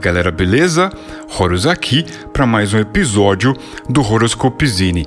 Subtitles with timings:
[0.00, 0.90] Galera, beleza?
[1.38, 3.54] Horus aqui para mais um episódio
[3.86, 5.06] do Horoscopizine.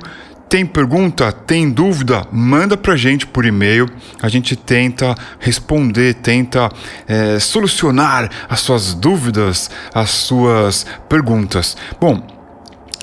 [0.48, 1.32] tem pergunta?
[1.32, 2.27] Tem dúvida?
[2.30, 3.88] Manda pra gente por e-mail.
[4.23, 6.70] A gente tenta responder, tenta
[7.09, 11.77] é, solucionar as suas dúvidas, as suas perguntas.
[12.00, 12.24] Bom,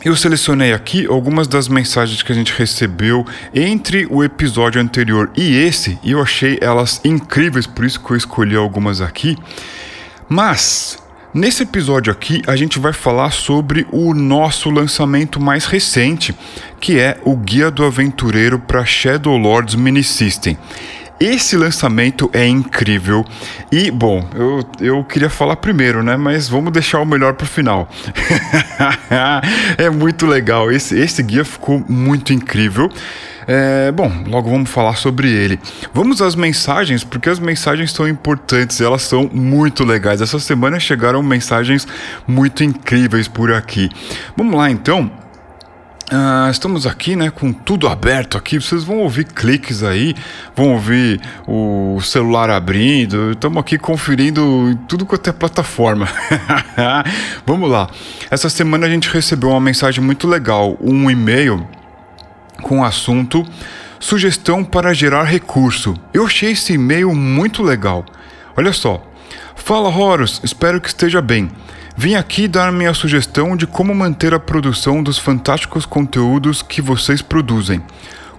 [0.06, 5.56] eu selecionei aqui algumas das mensagens que a gente recebeu entre o episódio anterior e
[5.56, 9.38] esse, e eu achei elas incríveis, por isso que eu escolhi algumas aqui.
[10.28, 10.98] Mas
[11.34, 16.36] Nesse episódio aqui, a gente vai falar sobre o nosso lançamento mais recente,
[16.80, 20.56] que é o Guia do Aventureiro para Shadow Lords Mini System.
[21.20, 23.26] Esse lançamento é incrível
[23.72, 26.16] e, bom, eu, eu queria falar primeiro, né?
[26.16, 27.90] Mas vamos deixar o melhor para o final.
[29.76, 32.92] é muito legal, esse, esse guia ficou muito incrível.
[33.48, 35.60] É, bom, logo vamos falar sobre ele.
[35.94, 40.22] Vamos às mensagens, porque as mensagens são importantes, elas são muito legais.
[40.22, 41.88] Essa semana chegaram mensagens
[42.28, 43.90] muito incríveis por aqui.
[44.36, 45.12] Vamos lá então.
[46.12, 48.60] Uh, estamos aqui, né, com tudo aberto aqui.
[48.60, 50.14] Vocês vão ouvir cliques aí,
[50.56, 53.32] vão ouvir o celular abrindo.
[53.32, 56.08] Estamos aqui conferindo tudo quanto é plataforma.
[57.48, 57.90] Vamos lá.
[58.30, 61.66] Essa semana a gente recebeu uma mensagem muito legal, um e-mail
[62.64, 63.46] com o assunto
[64.00, 65.94] Sugestão para gerar recurso.
[66.14, 68.06] Eu achei esse e-mail muito legal.
[68.58, 69.02] Olha só.
[69.56, 71.50] Fala Horus, espero que esteja bem.
[71.96, 77.22] Vim aqui dar minha sugestão de como manter a produção dos fantásticos conteúdos que vocês
[77.22, 77.82] produzem.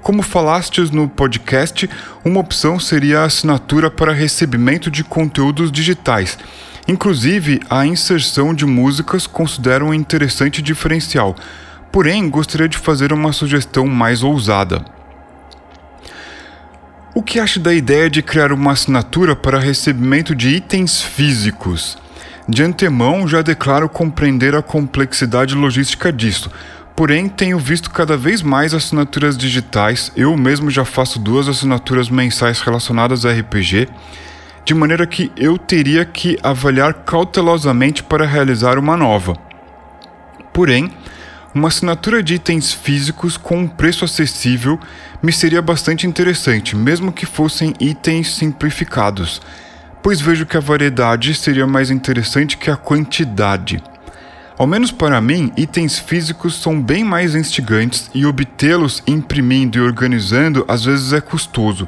[0.03, 1.89] Como falastes no podcast,
[2.23, 6.37] uma opção seria a assinatura para recebimento de conteúdos digitais.
[6.87, 11.35] Inclusive, a inserção de músicas considero um interessante diferencial.
[11.95, 14.85] Porém, gostaria de fazer uma sugestão mais ousada.
[17.15, 21.97] O que acha da ideia de criar uma assinatura para recebimento de itens físicos?
[22.49, 26.51] De antemão, já declaro compreender a complexidade logística disso,
[26.97, 30.11] porém tenho visto cada vez mais assinaturas digitais.
[30.17, 33.87] Eu mesmo já faço duas assinaturas mensais relacionadas a RPG,
[34.65, 39.37] de maneira que eu teria que avaliar cautelosamente para realizar uma nova.
[40.53, 40.91] Porém,
[41.55, 44.79] uma assinatura de itens físicos com um preço acessível
[45.23, 49.41] me seria bastante interessante, mesmo que fossem itens simplificados,
[50.03, 53.81] pois vejo que a variedade seria mais interessante que a quantidade.
[54.59, 60.65] Ao menos para mim, itens físicos são bem mais instigantes e obtê-los imprimindo e organizando
[60.67, 61.87] às vezes é custoso.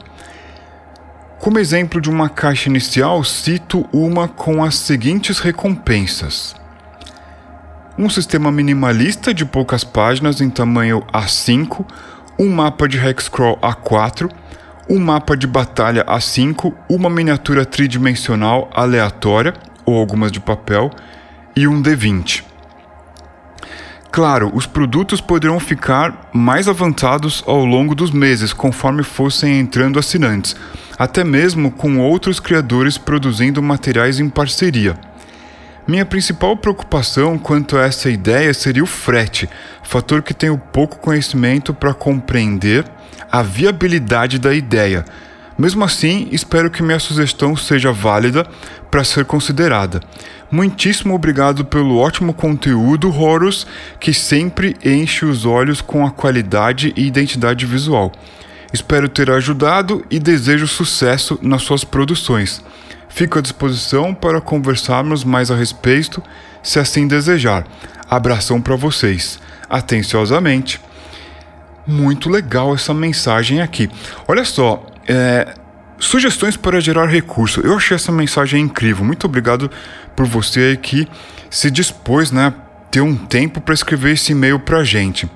[1.41, 6.54] Como exemplo de uma caixa inicial, cito uma com as seguintes recompensas
[7.99, 11.84] um sistema minimalista de poucas páginas em tamanho A5,
[12.39, 14.31] um mapa de hexcrawl A4,
[14.89, 20.91] um mapa de batalha A5, uma miniatura tridimensional aleatória ou algumas de papel
[21.57, 22.45] e um D20.
[24.13, 30.55] Claro, os produtos poderão ficar mais avançados ao longo dos meses conforme fossem entrando assinantes,
[30.99, 34.97] até mesmo com outros criadores produzindo materiais em parceria.
[35.86, 39.48] Minha principal preocupação quanto a essa ideia seria o frete,
[39.84, 42.84] fator que tenho pouco conhecimento para compreender
[43.30, 45.04] a viabilidade da ideia.
[45.56, 48.44] Mesmo assim, espero que minha sugestão seja válida
[48.91, 50.00] para ser considerada.
[50.50, 53.65] Muitíssimo obrigado pelo ótimo conteúdo, Horus,
[54.00, 58.10] que sempre enche os olhos com a qualidade e identidade visual.
[58.72, 62.60] Espero ter ajudado e desejo sucesso nas suas produções.
[63.08, 66.22] Fico à disposição para conversarmos mais a respeito,
[66.62, 67.66] se assim desejar.
[68.08, 69.38] Abração para vocês.
[69.68, 70.80] Atenciosamente.
[71.86, 73.88] Muito legal essa mensagem aqui.
[74.26, 75.54] Olha só, é,
[75.98, 77.60] sugestões para gerar recurso.
[77.60, 79.04] Eu achei essa mensagem incrível.
[79.04, 79.70] Muito obrigado
[80.14, 81.08] por você que
[81.50, 82.53] se dispôs, né,
[82.91, 85.30] ter um tempo para escrever esse e-mail para a gente.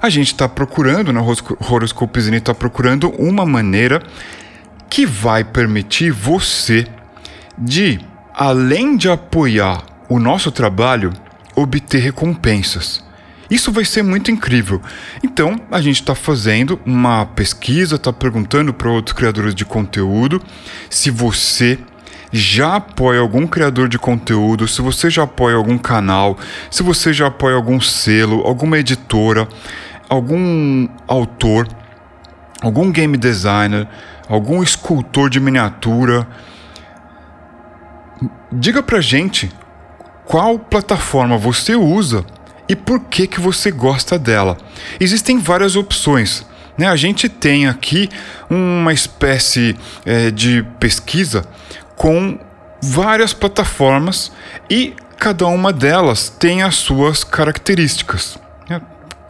[0.00, 4.02] A gente está procurando, né, o Horoscopezinho está procurando uma maneira
[4.88, 6.86] que vai permitir você
[7.56, 8.00] de,
[8.34, 11.12] além de apoiar o nosso trabalho,
[11.54, 13.04] obter recompensas.
[13.50, 14.80] Isso vai ser muito incrível.
[15.22, 20.42] Então, a gente está fazendo uma pesquisa, está perguntando para outros criadores de conteúdo
[20.90, 21.78] se você
[22.30, 26.38] já apoia algum criador de conteúdo, se você já apoia algum canal,
[26.70, 29.48] se você já apoia algum selo, alguma editora,
[30.10, 31.66] algum autor
[32.60, 33.86] algum game designer,
[34.28, 36.26] algum escultor de miniatura.
[38.52, 39.50] Diga pra gente
[40.24, 42.24] qual plataforma você usa
[42.68, 44.58] e por que que você gosta dela.
[45.00, 46.44] Existem várias opções.
[46.76, 46.86] Né?
[46.86, 48.08] A gente tem aqui
[48.50, 51.44] uma espécie é, de pesquisa
[51.96, 52.38] com
[52.80, 54.30] várias plataformas
[54.70, 58.38] e cada uma delas tem as suas características.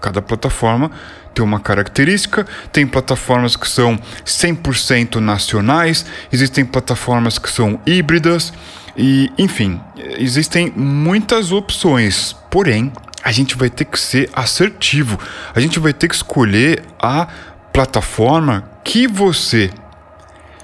[0.00, 0.90] Cada plataforma
[1.34, 8.52] tem uma característica, tem plataformas que são 100% nacionais, existem plataformas que são híbridas
[8.96, 9.80] e, enfim,
[10.18, 12.34] existem muitas opções.
[12.50, 12.92] Porém,
[13.22, 15.18] a gente vai ter que ser assertivo.
[15.54, 17.28] A gente vai ter que escolher a
[17.72, 19.70] plataforma que você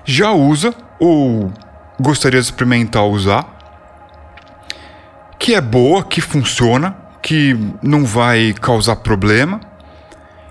[0.04, 1.52] já usa ou
[2.00, 3.46] gostaria de experimentar usar,
[5.38, 9.58] que é boa, que funciona, que não vai causar problema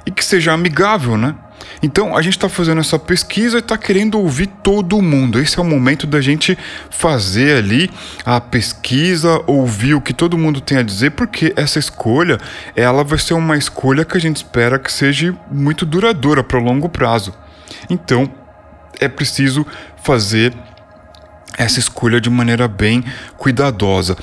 [0.07, 1.35] e que seja amigável, né?
[1.83, 5.39] Então a gente está fazendo essa pesquisa e está querendo ouvir todo mundo.
[5.39, 6.57] Esse é o momento da gente
[6.89, 7.91] fazer ali
[8.25, 12.39] a pesquisa, ouvir o que todo mundo tem a dizer, porque essa escolha
[12.75, 16.89] ela vai ser uma escolha que a gente espera que seja muito duradoura para longo
[16.89, 17.35] prazo.
[17.87, 18.27] Então
[18.99, 19.63] é preciso
[20.01, 20.51] fazer
[21.55, 23.03] essa escolha de maneira bem
[23.37, 24.17] cuidadosa.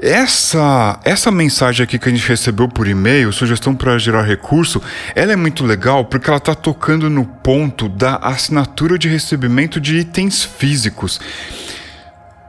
[0.00, 4.80] Essa, essa mensagem aqui que a gente recebeu por e-mail, sugestão para gerar recurso,
[5.14, 9.98] ela é muito legal porque ela está tocando no ponto da assinatura de recebimento de
[9.98, 11.20] itens físicos.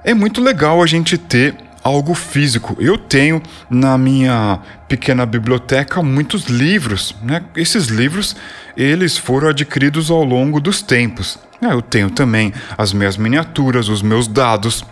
[0.06, 2.78] É muito legal a gente ter algo físico.
[2.80, 7.44] Eu tenho na minha pequena biblioteca muitos livros, né?
[7.57, 8.38] Esses livros
[8.78, 11.38] eles foram adquiridos ao longo dos tempos.
[11.62, 14.86] Eu tenho também as minhas miniaturas, os meus dados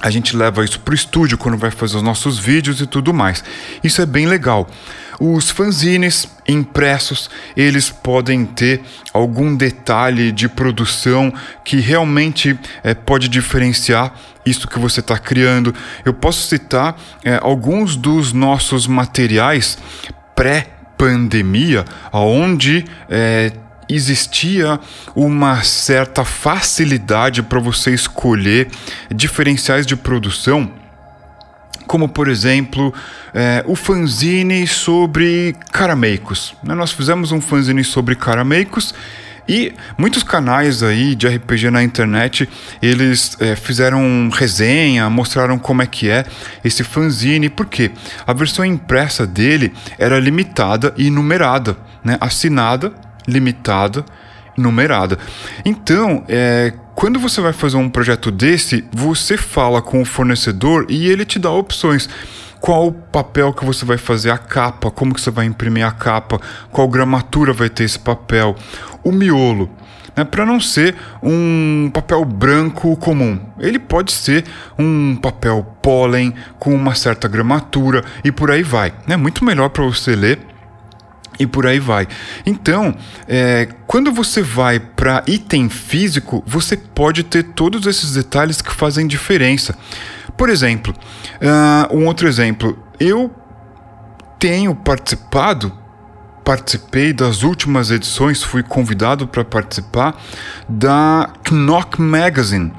[0.00, 3.12] a gente leva isso para o estúdio quando vai fazer os nossos vídeos e tudo
[3.12, 3.44] mais.
[3.84, 4.68] Isso é bem legal.
[5.20, 11.32] Os fanzines impressos, eles podem ter algum detalhe de produção
[11.64, 15.72] que realmente é, pode diferenciar isso que você está criando.
[16.04, 19.78] Eu posso citar é, alguns dos nossos materiais
[20.34, 23.52] pré-pandemia, onde é,
[23.94, 24.78] existia
[25.14, 28.68] uma certa facilidade para você escolher
[29.14, 30.70] diferenciais de produção,
[31.86, 32.92] como por exemplo
[33.34, 36.54] é, o fanzine sobre carameicos.
[36.62, 36.74] Né?
[36.74, 38.94] Nós fizemos um fanzine sobre carameicos.
[39.48, 42.48] E muitos canais aí de RPG na internet,
[42.80, 46.24] eles é, fizeram resenha, mostraram como é que é
[46.64, 47.90] esse fanzine, porque
[48.24, 52.16] a versão impressa dele era limitada e numerada, né?
[52.20, 52.92] assinada
[53.26, 54.04] limitada,
[54.56, 55.18] numerada.
[55.64, 61.08] Então, é, quando você vai fazer um projeto desse, você fala com o fornecedor e
[61.08, 62.08] ele te dá opções.
[62.60, 65.90] Qual o papel que você vai fazer a capa, como que você vai imprimir a
[65.90, 66.40] capa,
[66.70, 68.54] qual gramatura vai ter esse papel,
[69.02, 69.68] o miolo.
[70.14, 73.40] Né, para não ser um papel branco comum.
[73.58, 74.44] Ele pode ser
[74.78, 78.88] um papel pólen com uma certa gramatura e por aí vai.
[79.06, 79.16] É né?
[79.16, 80.51] muito melhor para você ler
[81.38, 82.06] e por aí vai.
[82.44, 82.94] Então,
[83.28, 89.06] é, quando você vai para item físico, você pode ter todos esses detalhes que fazem
[89.06, 89.76] diferença.
[90.36, 90.94] Por exemplo,
[91.40, 93.30] uh, um outro exemplo, eu
[94.38, 95.72] tenho participado,
[96.44, 100.20] participei das últimas edições, fui convidado para participar
[100.68, 102.72] da Knock Magazine,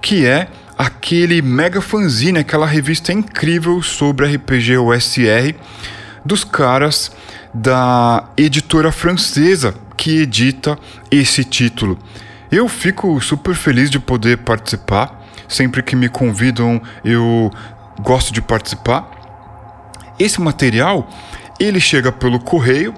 [0.00, 5.56] que é aquele mega fanzine, aquela revista incrível sobre RPG OSR
[6.24, 7.10] dos caras
[7.52, 10.78] da editora francesa que edita
[11.10, 11.98] esse título.
[12.50, 15.22] Eu fico super feliz de poder participar.
[15.46, 17.50] Sempre que me convidam, eu
[18.00, 19.10] gosto de participar.
[20.18, 21.08] Esse material,
[21.58, 22.94] ele chega pelo correio.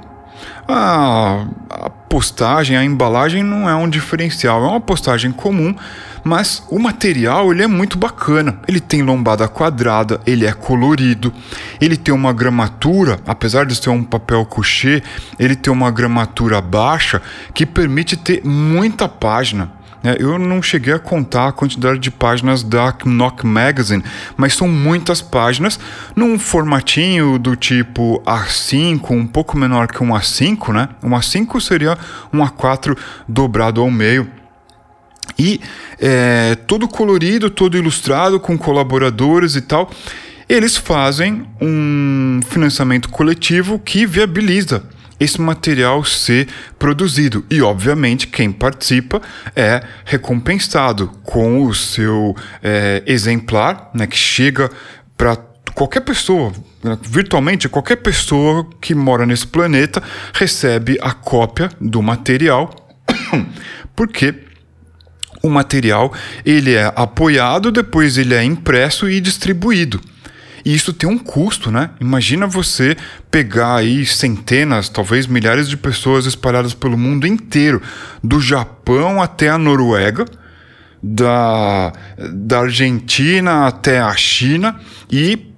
[0.66, 5.74] A, a postagem, a embalagem não é um diferencial, é uma postagem comum
[6.24, 8.58] mas o material ele é muito bacana.
[8.66, 11.32] Ele tem lombada quadrada, ele é colorido,
[11.80, 15.02] ele tem uma gramatura, apesar de ser um papel couché,
[15.38, 17.20] ele tem uma gramatura baixa
[17.54, 19.72] que permite ter muita página.
[20.02, 20.16] Né?
[20.18, 24.02] Eu não cheguei a contar a quantidade de páginas da Knock Magazine,
[24.36, 25.78] mas são muitas páginas
[26.16, 30.88] num formatinho do tipo A5, um pouco menor que um A5, né?
[31.02, 31.98] Um A5 seria
[32.32, 32.96] um A4
[33.28, 34.39] dobrado ao meio.
[35.38, 35.60] E
[35.98, 39.90] é, todo colorido, todo ilustrado, com colaboradores e tal.
[40.48, 44.82] Eles fazem um financiamento coletivo que viabiliza
[45.20, 47.44] esse material ser produzido.
[47.50, 49.20] E, obviamente, quem participa
[49.54, 54.70] é recompensado com o seu é, exemplar, né, que chega
[55.16, 55.36] para
[55.74, 62.74] qualquer pessoa, né, virtualmente qualquer pessoa que mora nesse planeta recebe a cópia do material,
[63.94, 64.34] porque
[65.42, 66.12] o material
[66.44, 70.00] ele é apoiado, depois ele é impresso e distribuído.
[70.64, 71.90] E isso tem um custo, né?
[72.00, 72.96] Imagina você
[73.30, 77.80] pegar aí centenas, talvez milhares de pessoas espalhadas pelo mundo inteiro,
[78.22, 80.26] do Japão até a Noruega,
[81.02, 84.78] da, da Argentina até a China
[85.10, 85.50] e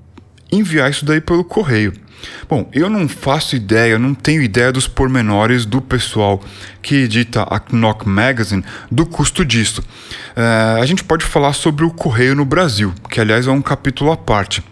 [0.52, 1.92] enviar isso daí pelo correio.
[2.48, 6.42] Bom, eu não faço ideia, não tenho ideia dos pormenores do pessoal
[6.80, 9.82] que edita a Knock Magazine do custo disso.
[10.36, 14.10] É, a gente pode falar sobre o correio no Brasil, que aliás é um capítulo
[14.12, 14.62] à parte.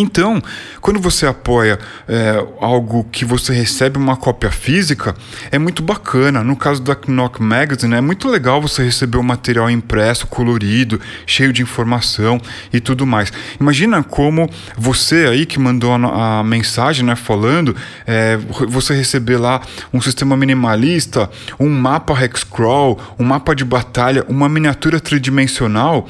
[0.00, 0.42] Então,
[0.80, 1.78] quando você apoia
[2.08, 5.14] é, algo que você recebe uma cópia física,
[5.50, 6.42] é muito bacana.
[6.42, 10.98] No caso da Knock Magazine, é muito legal você receber o um material impresso, colorido,
[11.26, 12.40] cheio de informação
[12.72, 13.30] e tudo mais.
[13.60, 17.76] Imagina como você aí que mandou a, a mensagem, né, falando,
[18.06, 18.38] é,
[18.68, 19.60] você receber lá
[19.92, 26.08] um sistema minimalista, um mapa hexcrawl, um mapa de batalha, uma miniatura tridimensional.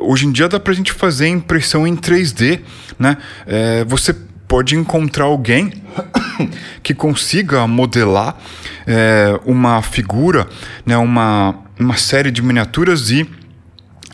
[0.00, 2.60] Hoje em dia dá para a gente fazer impressão em 3D,
[2.98, 3.16] né?
[3.46, 4.14] É, você
[4.52, 5.72] pode encontrar alguém
[6.82, 8.36] que consiga modelar
[8.86, 10.46] é, uma figura,
[10.84, 13.26] né, uma, uma série de miniaturas e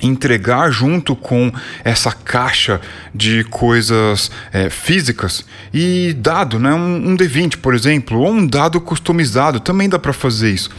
[0.00, 1.50] entregar junto com
[1.82, 2.80] essa caixa
[3.12, 5.44] de coisas é, físicas
[5.74, 10.12] e dado, né, um, um D20, por exemplo, ou um dado customizado, também dá para
[10.12, 10.70] fazer isso.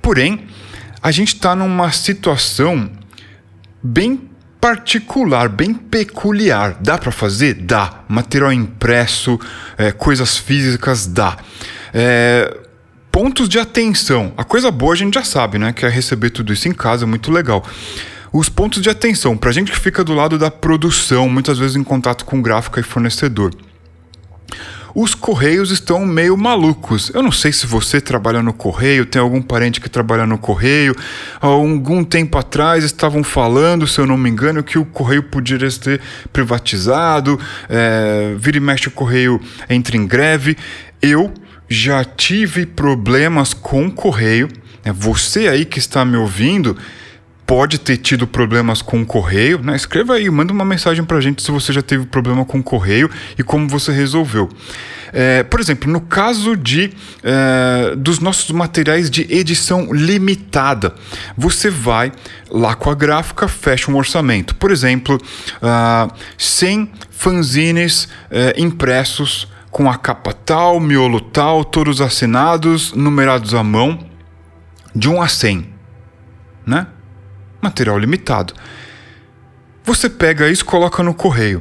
[0.00, 0.46] Porém,
[1.02, 2.90] a gente está numa situação
[3.82, 4.30] bem
[4.64, 6.78] particular, bem peculiar.
[6.80, 7.52] Dá para fazer?
[7.52, 8.00] Dá.
[8.08, 9.38] Material impresso,
[9.76, 11.36] é, coisas físicas, dá.
[11.92, 12.60] É,
[13.12, 14.32] pontos de atenção.
[14.38, 15.70] A coisa boa a gente já sabe, né?
[15.74, 17.62] Que é receber tudo isso em casa, muito legal.
[18.32, 21.84] Os pontos de atenção, para gente que fica do lado da produção, muitas vezes em
[21.84, 23.54] contato com gráfica e fornecedor
[24.94, 27.10] os correios estão meio malucos.
[27.12, 30.94] Eu não sei se você trabalha no correio, tem algum parente que trabalha no correio.
[31.40, 35.70] Há algum tempo atrás estavam falando, se eu não me engano, que o correio poderia
[35.70, 36.00] ser
[36.32, 37.40] privatizado.
[37.68, 40.56] É, vira e mexe o correio entra em greve.
[41.02, 41.32] Eu
[41.68, 44.48] já tive problemas com o correio.
[44.84, 46.76] É, você aí que está me ouvindo
[47.46, 49.76] pode ter tido problemas com o correio, né?
[49.76, 53.10] Escreva aí, manda uma mensagem pra gente se você já teve problema com o correio
[53.38, 54.48] e como você resolveu.
[55.12, 56.90] É, por exemplo, no caso de
[57.22, 60.94] é, dos nossos materiais de edição limitada,
[61.36, 62.10] você vai
[62.50, 64.56] lá com a gráfica, fecha um orçamento.
[64.56, 65.16] Por exemplo,
[65.62, 73.62] uh, 100 fanzines é, impressos com a capa tal, miolo tal, todos assinados, numerados à
[73.62, 73.98] mão,
[74.94, 75.68] de 1 a 100,
[76.66, 76.86] né?
[77.64, 78.54] Material limitado.
[79.82, 81.60] Você pega isso coloca no correio.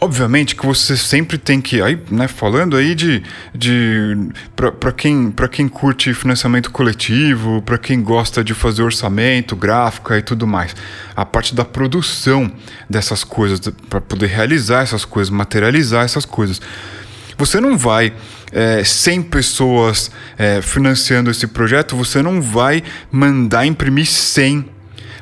[0.00, 3.20] Obviamente que você sempre tem que, aí, né, falando aí de,
[3.52, 4.16] de
[4.54, 10.46] para quem, quem curte financiamento coletivo, para quem gosta de fazer orçamento, gráfica e tudo
[10.46, 10.76] mais,
[11.16, 12.50] a parte da produção
[12.88, 13.60] dessas coisas,
[13.90, 16.60] para poder realizar essas coisas, materializar essas coisas.
[17.36, 18.12] Você não vai
[18.52, 24.77] é, 100 pessoas é, financiando esse projeto, você não vai mandar imprimir 100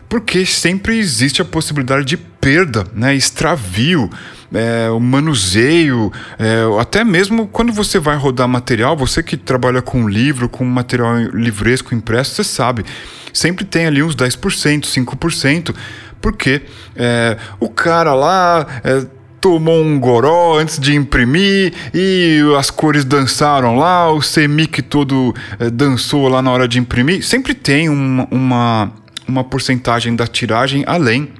[0.08, 4.08] porque sempre existe a possibilidade de perda, né, extravio,
[4.54, 10.08] é, o manuseio, é, até mesmo quando você vai rodar material, você que trabalha com
[10.08, 12.84] livro, com material livresco impresso, você sabe,
[13.32, 15.74] sempre tem ali uns 10%, 5%,
[16.20, 16.62] porque
[16.94, 19.04] é, o cara lá é,
[19.40, 25.70] tomou um goró antes de imprimir e as cores dançaram lá, o semic todo é,
[25.70, 27.24] dançou lá na hora de imprimir.
[27.24, 28.92] Sempre tem uma, uma
[29.26, 31.30] uma porcentagem da tiragem além,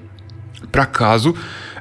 [0.70, 1.34] para caso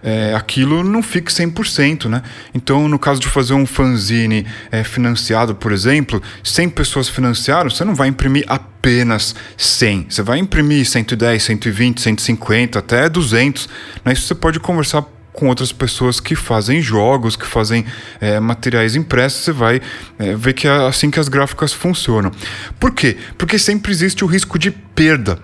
[0.06, 2.22] é, aquilo não fique 100%, né?
[2.54, 7.84] Então, no caso de fazer um fanzine é, financiado, por exemplo, 100 pessoas financiaram, você
[7.84, 13.68] não vai imprimir apenas 100, você vai imprimir 110, 120, 150, até 200.
[14.06, 14.14] Né?
[14.14, 17.84] Isso você pode conversar com outras pessoas que fazem jogos, que fazem
[18.22, 19.82] é, materiais impressos, você vai
[20.20, 22.32] é, ver que é assim que as gráficas funcionam.
[22.80, 23.18] Por quê?
[23.40, 25.40] Porque sempre existe o risco de perda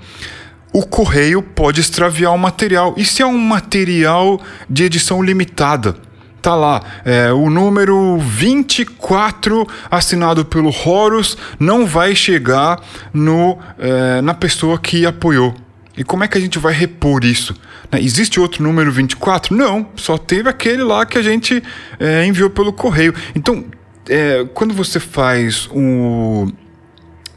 [0.73, 2.93] o correio pode extraviar o material.
[2.97, 5.95] E se é um material de edição limitada?
[6.41, 12.81] Tá lá, é, o número 24 assinado pelo Horus não vai chegar
[13.13, 15.53] no, é, na pessoa que apoiou.
[15.95, 17.53] E como é que a gente vai repor isso?
[17.91, 18.01] Né?
[18.01, 19.55] Existe outro número 24?
[19.55, 21.61] Não, só teve aquele lá que a gente
[21.99, 23.13] é, enviou pelo correio.
[23.35, 23.65] Então,
[24.09, 26.51] é, quando você faz um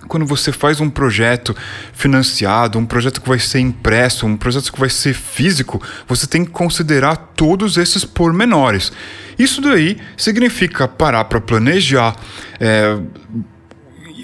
[0.06, 1.56] quando você faz um projeto
[1.92, 6.44] financiado, um projeto que vai ser impresso, um projeto que vai ser físico, você tem
[6.44, 8.92] que considerar todos esses pormenores.
[9.38, 12.14] Isso daí significa parar para planejar,
[12.60, 12.98] é,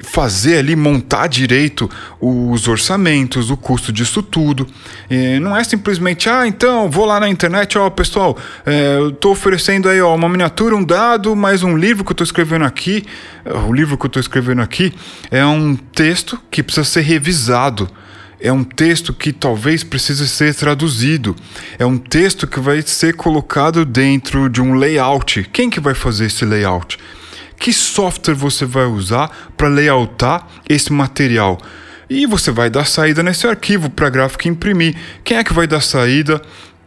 [0.03, 1.89] fazer ali, montar direito
[2.21, 4.67] os orçamentos, o custo disso tudo.
[5.11, 9.33] E não é simplesmente, ah, então vou lá na internet, ó, pessoal, é, eu estou
[9.33, 13.05] oferecendo aí ó, uma miniatura, um dado, mais um livro que eu estou escrevendo aqui.
[13.69, 14.93] O livro que eu estou escrevendo aqui
[15.31, 17.89] é um texto que precisa ser revisado
[18.41, 21.37] é um texto que talvez precise ser traduzido,
[21.79, 25.47] é um texto que vai ser colocado dentro de um layout.
[25.53, 26.99] Quem que vai fazer esse layout?
[27.61, 31.61] Que software você vai usar para layoutar esse material.
[32.09, 34.97] E você vai dar saída nesse arquivo para a gráfica imprimir.
[35.23, 36.41] Quem é que vai dar saída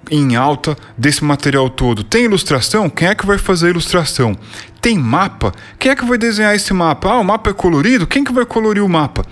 [0.09, 2.03] em alta desse material todo?
[2.03, 2.89] Tem ilustração?
[2.89, 4.35] Quem é que vai fazer a ilustração?
[4.81, 5.53] Tem mapa?
[5.77, 7.11] Quem é que vai desenhar esse mapa?
[7.11, 8.07] Ah, o mapa é colorido?
[8.07, 9.23] Quem que vai colorir o mapa?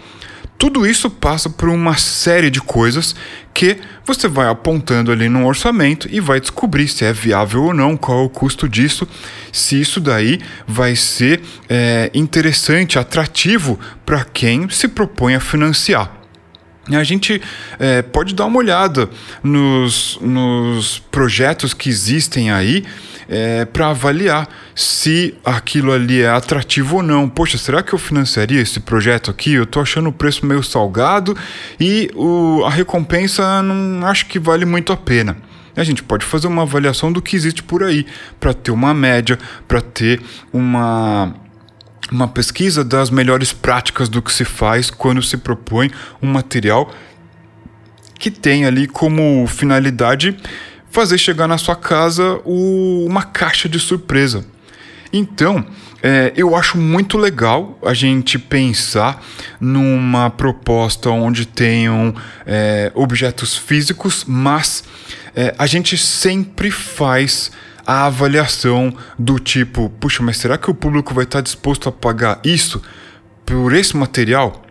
[0.61, 3.15] Tudo isso passa por uma série de coisas
[3.51, 7.97] que você vai apontando ali no orçamento e vai descobrir se é viável ou não,
[7.97, 9.07] qual é o custo disso,
[9.51, 16.20] se isso daí vai ser é, interessante, atrativo para quem se propõe a financiar.
[16.89, 17.39] A gente
[17.77, 19.07] é, pode dar uma olhada
[19.43, 22.83] nos, nos projetos que existem aí
[23.29, 27.29] é, para avaliar se aquilo ali é atrativo ou não.
[27.29, 29.53] Poxa, será que eu financiaria esse projeto aqui?
[29.53, 31.37] Eu estou achando o preço meio salgado
[31.79, 35.37] e o, a recompensa não acho que vale muito a pena.
[35.75, 38.05] A gente pode fazer uma avaliação do que existe por aí,
[38.39, 40.21] para ter uma média, para ter
[40.51, 41.33] uma
[42.11, 45.91] uma pesquisa das melhores práticas do que se faz quando se propõe
[46.21, 46.93] um material
[48.17, 50.37] que tem ali como finalidade
[50.91, 54.45] fazer chegar na sua casa o, uma caixa de surpresa.
[55.11, 55.65] Então,
[56.03, 59.23] é, eu acho muito legal a gente pensar
[59.59, 62.13] numa proposta onde tenham
[62.45, 64.83] é, objetos físicos, mas
[65.35, 67.51] é, a gente sempre faz
[67.91, 72.39] a avaliação do tipo: puxa, mas será que o público vai estar disposto a pagar
[72.43, 72.81] isso
[73.45, 74.63] por esse material?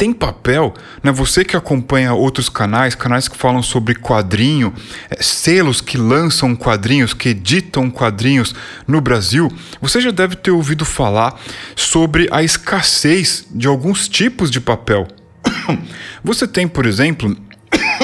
[0.00, 1.12] tem papel, né?
[1.12, 4.72] Você que acompanha outros canais, canais que falam sobre quadrinho,
[5.10, 8.54] é, selos que lançam quadrinhos, que editam quadrinhos
[8.88, 11.38] no Brasil, você já deve ter ouvido falar
[11.76, 15.06] sobre a escassez de alguns tipos de papel.
[16.24, 17.36] Você tem, por exemplo,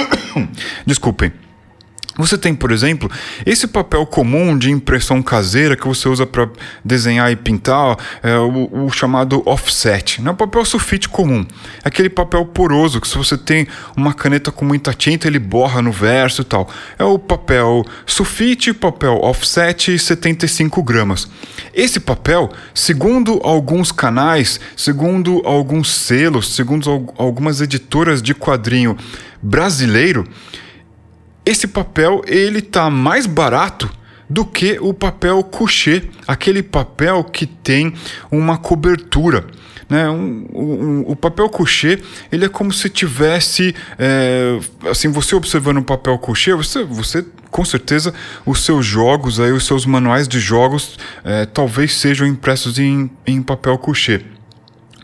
[0.85, 1.33] desculpem,
[2.17, 3.11] você tem, por exemplo,
[3.45, 6.49] esse papel comum de impressão caseira que você usa para
[6.85, 10.23] desenhar e pintar, é, o, o, chamado offset.
[10.23, 11.47] Não é o papel sulfite comum.
[11.85, 15.83] É aquele papel poroso que se você tem uma caneta com muita tinta, ele borra
[15.83, 16.69] no verso e tal.
[16.99, 21.29] É o papel sulfite, papel offset 75 gramas.
[21.75, 28.97] Esse papel, segundo alguns canais, segundo alguns selos, segundo algumas editoras de quadrinho
[29.43, 30.27] brasileiro,
[31.47, 33.89] esse papel ele tá mais barato
[34.29, 37.95] do que o papel couché, aquele papel que tem
[38.31, 39.47] uma cobertura.
[39.89, 40.09] Né?
[40.11, 42.01] Um, um, o papel couché
[42.33, 44.59] ele é como se tivesse é,
[44.91, 48.13] assim você observando o papel couché você, você com certeza
[48.45, 53.41] os seus jogos aí os seus manuais de jogos é, talvez sejam impressos em, em
[53.41, 54.25] papel couché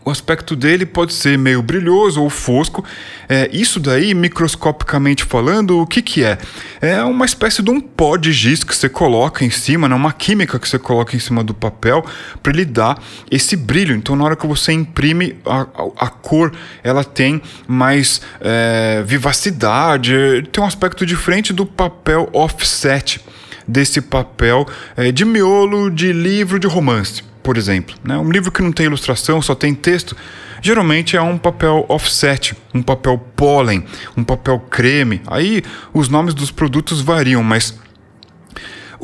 [0.05, 2.83] o aspecto dele pode ser meio brilhoso ou fosco.
[3.29, 6.37] É, isso daí, microscopicamente falando, o que, que é?
[6.81, 9.95] É uma espécie de um pó de giz que você coloca em cima, né?
[9.95, 12.05] uma química que você coloca em cima do papel
[12.41, 13.95] para ele dar esse brilho.
[13.95, 16.51] Então, na hora que você imprime, a, a, a cor
[16.83, 20.13] ela tem mais é, vivacidade,
[20.51, 23.21] tem um aspecto diferente do papel offset,
[23.65, 27.95] desse papel é, de miolo de livro de romance por exemplo.
[28.03, 28.17] Né?
[28.17, 30.15] Um livro que não tem ilustração, só tem texto,
[30.61, 35.21] geralmente é um papel offset, um papel pólen, um papel creme.
[35.27, 35.61] Aí
[35.93, 37.77] os nomes dos produtos variam, mas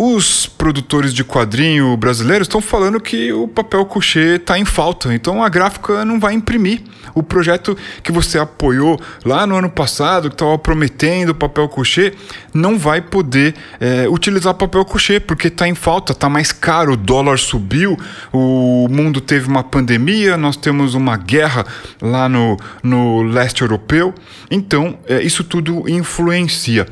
[0.01, 5.43] os produtores de quadrinho brasileiros estão falando que o papel couché está em falta, então
[5.43, 6.83] a gráfica não vai imprimir.
[7.13, 12.13] O projeto que você apoiou lá no ano passado, que estava prometendo papel couché,
[12.53, 16.97] não vai poder é, utilizar papel couché porque está em falta, está mais caro, o
[16.97, 17.97] dólar subiu,
[18.31, 21.65] o mundo teve uma pandemia, nós temos uma guerra
[22.01, 24.15] lá no, no leste europeu,
[24.49, 26.87] então é, isso tudo influencia.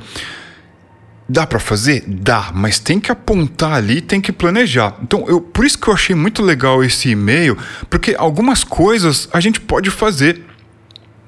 [1.30, 2.06] Dá para fazer?
[2.08, 4.96] Dá, mas tem que apontar ali, tem que planejar.
[5.04, 7.58] Então, eu, por isso que eu achei muito legal esse e-mail,
[7.90, 10.42] porque algumas coisas a gente pode fazer.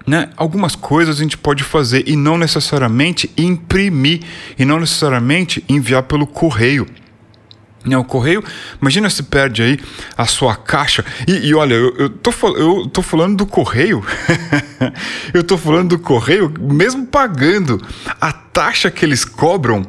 [0.08, 0.30] Né?
[0.38, 4.22] Algumas coisas a gente pode fazer e não necessariamente imprimir,
[4.58, 6.88] e não necessariamente enviar pelo correio.
[7.86, 8.44] Né, o correio,
[8.82, 9.80] imagina se perde aí
[10.18, 11.06] a sua caixa.
[11.26, 14.06] E, e olha, eu, eu, tô, eu tô falando do correio,
[15.34, 17.82] eu tô falando do correio, mesmo pagando
[18.20, 19.86] a taxa que eles cobram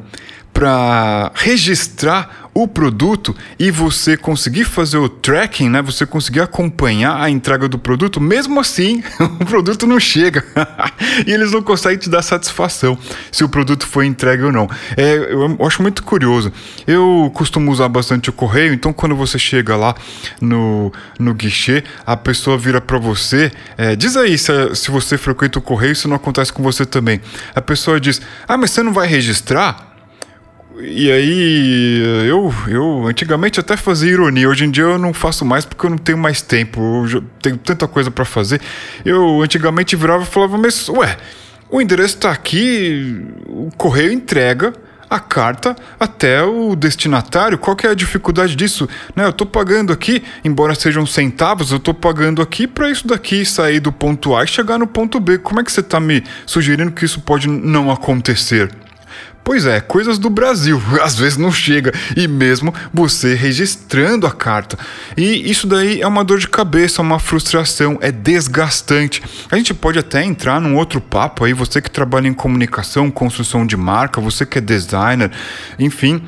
[0.52, 5.82] para registrar o produto e você conseguir fazer o tracking, né?
[5.82, 9.02] Você conseguir acompanhar a entrega do produto, mesmo assim,
[9.40, 10.44] o produto não chega.
[11.26, 12.98] e eles não conseguem te dar satisfação
[13.30, 14.68] se o produto foi entregue ou não.
[14.96, 16.52] É, eu acho muito curioso.
[16.86, 19.94] Eu costumo usar bastante o correio, então quando você chega lá
[20.40, 25.58] no, no guichê, a pessoa vira para você, é, diz aí se, se você frequenta
[25.58, 27.20] o correio, isso não acontece com você também.
[27.54, 29.89] A pessoa diz: Ah, mas você não vai registrar?
[30.82, 35.64] E aí, eu, eu antigamente até fazia ironia, hoje em dia eu não faço mais
[35.64, 38.60] porque eu não tenho mais tempo, eu tenho tanta coisa para fazer.
[39.04, 41.16] Eu antigamente virava e falava, mas ué,
[41.70, 44.72] o endereço está aqui, o correio entrega
[45.08, 47.58] a carta até o destinatário.
[47.58, 48.88] Qual que é a dificuldade disso?
[49.14, 53.44] Né, eu estou pagando aqui, embora sejam centavos, eu estou pagando aqui para isso daqui
[53.44, 55.38] sair do ponto A e chegar no ponto B.
[55.38, 58.70] Como é que você está me sugerindo que isso pode não acontecer?
[59.50, 64.78] Pois é, coisas do Brasil, às vezes não chega, e mesmo você registrando a carta.
[65.16, 69.20] E isso daí é uma dor de cabeça, uma frustração, é desgastante.
[69.50, 73.66] A gente pode até entrar num outro papo aí, você que trabalha em comunicação, construção
[73.66, 75.32] de marca, você que é designer,
[75.80, 76.22] enfim,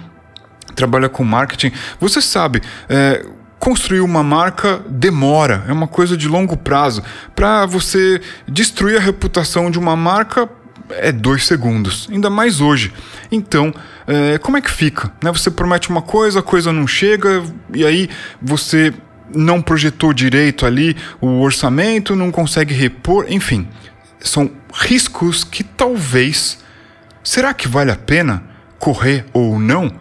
[0.74, 2.60] trabalha com marketing, você sabe.
[2.88, 3.24] É,
[3.56, 7.04] construir uma marca demora, é uma coisa de longo prazo.
[7.36, 10.50] Para você destruir a reputação de uma marca,
[10.98, 12.92] é dois segundos, ainda mais hoje.
[13.30, 13.72] Então,
[14.06, 15.12] é, como é que fica?
[15.22, 15.30] Né?
[15.32, 18.08] Você promete uma coisa, a coisa não chega, e aí
[18.40, 18.92] você
[19.34, 23.66] não projetou direito ali o orçamento, não consegue repor, enfim.
[24.20, 26.58] São riscos que talvez.
[27.24, 28.42] Será que vale a pena
[28.78, 29.92] correr ou não?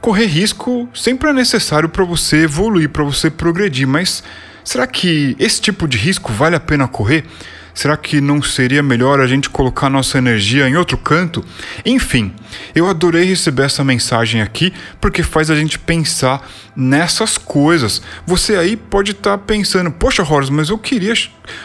[0.00, 4.22] Correr risco sempre é necessário para você evoluir, para você progredir, mas
[4.64, 7.24] será que esse tipo de risco vale a pena correr?
[7.74, 11.44] Será que não seria melhor a gente colocar nossa energia em outro canto?
[11.84, 12.34] Enfim,
[12.74, 18.02] eu adorei receber essa mensagem aqui porque faz a gente pensar nessas coisas.
[18.26, 21.14] Você aí pode estar tá pensando, poxa, Horus, mas eu queria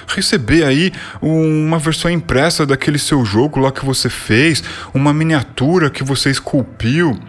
[0.08, 6.04] receber aí uma versão impressa daquele seu jogo lá que você fez, uma miniatura que
[6.04, 7.20] você esculpiu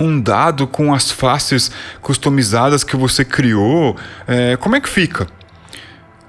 [0.00, 5.28] um dado com as faces customizadas que você criou, é, como é que fica?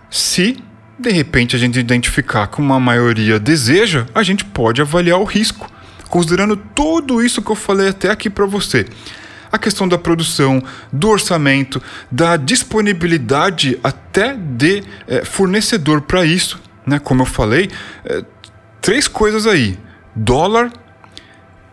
[0.10, 0.64] Se
[0.98, 5.70] de repente a gente identificar que uma maioria deseja, a gente pode avaliar o risco,
[6.10, 8.86] considerando tudo isso que eu falei até aqui para você.
[9.52, 16.60] A questão da produção, do orçamento, da disponibilidade até de é, fornecedor para isso.
[16.86, 16.98] Né?
[16.98, 17.70] Como eu falei,
[18.04, 18.24] é,
[18.82, 19.78] três coisas aí:
[20.16, 20.72] dólar,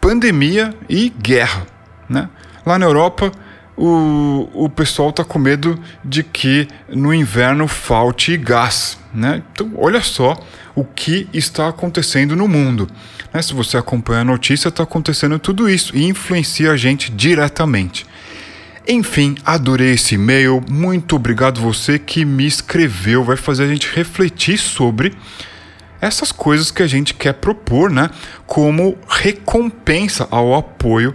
[0.01, 1.67] pandemia e guerra.
[2.07, 2.29] Né?
[2.67, 3.33] Lá na Europa,
[3.83, 8.99] o, o pessoal está com medo de que no inverno falte gás.
[9.13, 9.43] Né?
[9.53, 10.39] Então, olha só
[10.75, 12.87] o que está acontecendo no mundo.
[13.33, 13.41] Né?
[13.41, 18.07] Se você acompanha a notícia, está acontecendo tudo isso e influencia a gente diretamente.
[18.87, 20.63] Enfim, adorei esse e-mail.
[20.69, 23.25] Muito obrigado você que me escreveu.
[23.25, 25.15] Vai fazer a gente refletir sobre
[26.03, 28.11] essas coisas que a gente quer propor, né?
[28.47, 31.15] Como recompensa ao apoio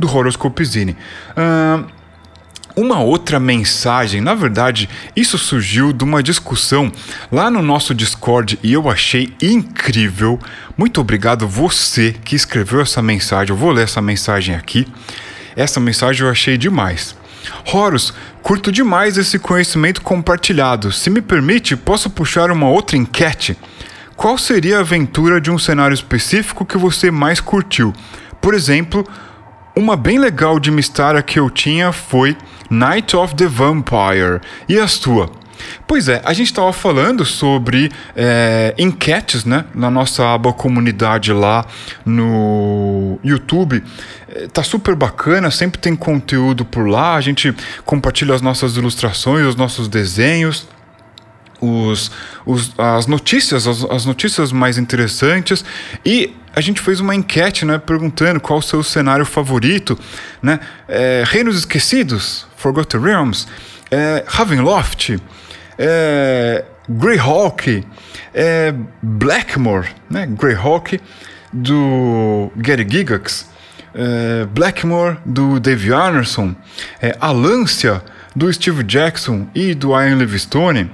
[0.00, 0.96] do Horoscope Zine.
[1.30, 1.84] Uh,
[2.76, 6.90] uma outra mensagem, na verdade, isso surgiu de uma discussão
[7.30, 10.38] lá no nosso Discord e eu achei incrível.
[10.78, 13.50] Muito obrigado você que escreveu essa mensagem.
[13.50, 14.86] Eu vou ler essa mensagem aqui.
[15.54, 17.14] Essa mensagem eu achei demais.
[17.72, 20.92] Horus, curto demais esse conhecimento compartilhado.
[20.92, 23.58] Se me permite, posso puxar uma outra enquete?
[24.16, 27.92] Qual seria a aventura de um cenário específico que você mais curtiu?
[28.40, 29.06] Por exemplo,
[29.74, 32.36] uma bem legal de Mistara que eu tinha foi
[32.68, 34.40] Night of the Vampire.
[34.68, 35.30] E a tua?
[35.86, 39.64] Pois é, a gente estava falando sobre é, enquetes, né?
[39.74, 41.66] Na nossa aba comunidade lá
[42.04, 43.82] no YouTube.
[44.28, 47.14] É, tá super bacana, sempre tem conteúdo por lá.
[47.14, 47.54] A gente
[47.84, 50.66] compartilha as nossas ilustrações, os nossos desenhos
[51.60, 52.10] os,
[52.46, 55.64] os, as notícias, as, as, notícias mais interessantes.
[56.04, 59.98] E a gente fez uma enquete, né, perguntando qual o seu cenário favorito,
[60.42, 63.46] né, é, Reinos Esquecidos, Forgotten Realms,
[63.90, 65.18] é, Ravenloft,
[65.78, 67.84] é, Greyhawk,
[68.34, 71.00] é, Blackmore, né, Greyhawk
[71.52, 73.48] do Gary Gigax,
[73.94, 76.54] é, Blackmore do Dave Arneson,
[77.00, 78.02] é, Alancia
[78.34, 80.90] do Steve Jackson e do Ian Livingstone,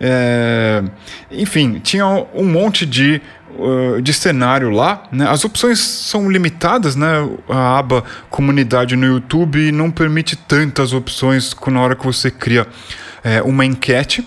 [0.00, 0.82] é,
[1.30, 3.20] enfim, tinha um monte de
[3.58, 5.28] uh, de cenário lá, né?
[5.28, 7.28] As opções são limitadas, né?
[7.48, 12.66] A aba comunidade no YouTube não permite tantas opções na hora que você cria
[13.22, 14.26] é, uma enquete.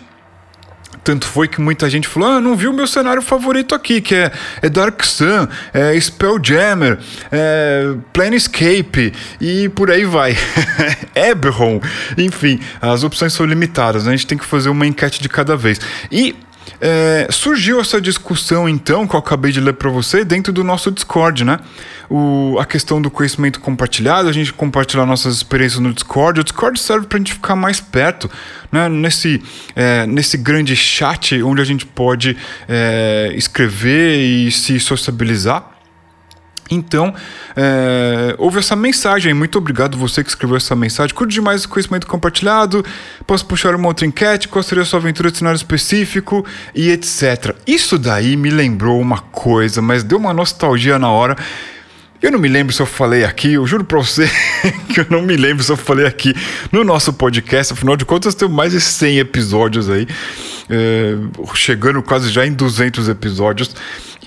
[1.07, 4.13] Tanto foi que muita gente falou: Ah, não viu o meu cenário favorito aqui, que
[4.13, 4.29] é,
[4.61, 6.99] é Dark Sun, é Spelljammer,
[7.31, 10.35] é Planescape e por aí vai.
[11.15, 11.79] Eberron.
[12.17, 14.11] Enfim, as opções são limitadas, né?
[14.11, 15.79] a gente tem que fazer uma enquete de cada vez.
[16.11, 16.35] E
[16.79, 20.91] é, surgiu essa discussão, então, que eu acabei de ler para você, dentro do nosso
[20.91, 21.59] Discord, né?
[22.09, 26.39] O, a questão do conhecimento compartilhado, a gente compartilhar nossas experiências no Discord.
[26.39, 28.29] O Discord serve para a gente ficar mais perto,
[28.71, 28.87] né?
[28.87, 29.41] Nesse,
[29.75, 32.37] é, nesse grande chat onde a gente pode
[32.67, 35.76] é, escrever e se sociabilizar.
[36.69, 37.13] Então,
[37.55, 39.33] é, houve essa mensagem.
[39.33, 41.15] Muito obrigado você que escreveu essa mensagem.
[41.15, 42.83] Curto demais o conhecimento compartilhado.
[43.25, 44.47] Posso puxar uma outra enquete?
[44.47, 46.45] Qual seria a sua aventura de cenário específico?
[46.75, 47.55] E etc.
[47.65, 51.35] Isso daí me lembrou uma coisa, mas deu uma nostalgia na hora.
[52.19, 54.27] Eu não me lembro se eu falei aqui, eu juro pra você
[54.91, 56.33] que eu não me lembro se eu falei aqui
[56.71, 57.73] no nosso podcast.
[57.73, 60.07] Afinal de contas, temos mais de 100 episódios aí,
[60.67, 61.15] é,
[61.53, 63.75] chegando quase já em 200 episódios.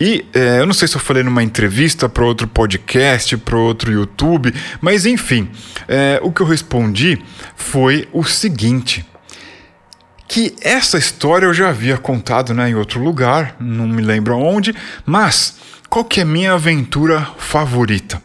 [0.01, 3.93] E é, eu não sei se eu falei numa entrevista para outro podcast, para outro
[3.93, 5.51] YouTube, mas enfim,
[5.87, 7.23] é, o que eu respondi
[7.55, 9.05] foi o seguinte:
[10.27, 14.75] que essa história eu já havia contado né, em outro lugar, não me lembro onde,
[15.05, 15.59] mas
[15.91, 18.23] qual que é a minha aventura favorita?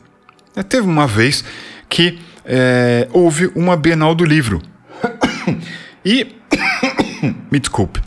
[0.56, 1.44] É, teve uma vez
[1.90, 4.62] que é, houve uma Bienal do Livro.
[6.06, 6.26] e.
[7.52, 8.02] me desculpe.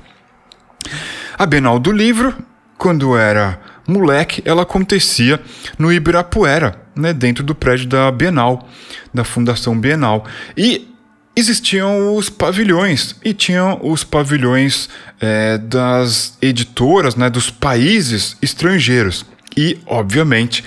[1.37, 2.48] A Bienal do Livro
[2.79, 5.41] quando era moleque, ela acontecia
[5.79, 8.69] no Ibirapuera, né, dentro do prédio da Bienal,
[9.13, 10.25] da Fundação Bienal.
[10.57, 10.89] E
[11.35, 14.89] existiam os pavilhões, e tinham os pavilhões
[15.21, 19.27] é, das editoras, né, dos países estrangeiros.
[19.57, 20.65] E, obviamente,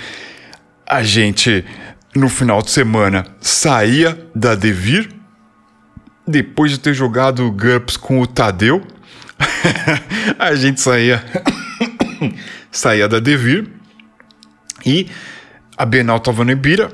[0.86, 1.64] a gente,
[2.14, 5.10] no final de semana, saía da Devir,
[6.28, 8.86] depois de ter jogado GURPS com o Tadeu,
[10.38, 11.24] a gente saía
[12.72, 13.68] saía da Devir
[14.86, 15.08] e
[15.78, 16.92] a Bienal estava no Ibira,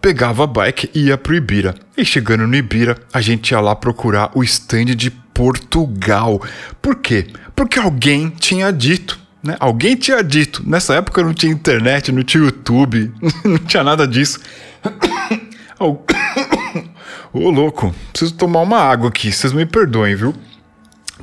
[0.00, 1.74] pegava a bike e ia pro Ibira.
[1.96, 6.40] E chegando no Ibira, a gente ia lá procurar o stand de Portugal.
[6.80, 7.26] Por quê?
[7.54, 9.56] Porque alguém tinha dito, né?
[9.58, 10.62] Alguém tinha dito.
[10.68, 13.12] Nessa época não tinha internet, não tinha YouTube,
[13.44, 14.40] não tinha nada disso.
[15.80, 15.96] Ô,
[17.32, 20.34] oh, louco, preciso tomar uma água aqui, vocês me perdoem, viu?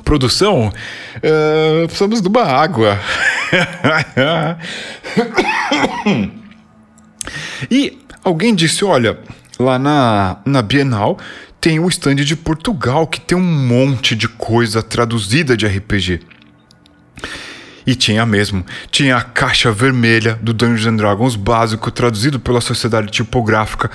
[0.06, 2.96] Produção, uh, precisamos de uma água.
[7.68, 9.18] e alguém disse: olha,
[9.58, 11.18] lá na, na Bienal
[11.60, 16.20] tem o stand de Portugal que tem um monte de coisa traduzida de RPG.
[17.86, 18.64] E tinha mesmo.
[18.90, 23.90] Tinha a caixa vermelha do Dungeons and Dragons básico, traduzido pela Sociedade Tipográfica.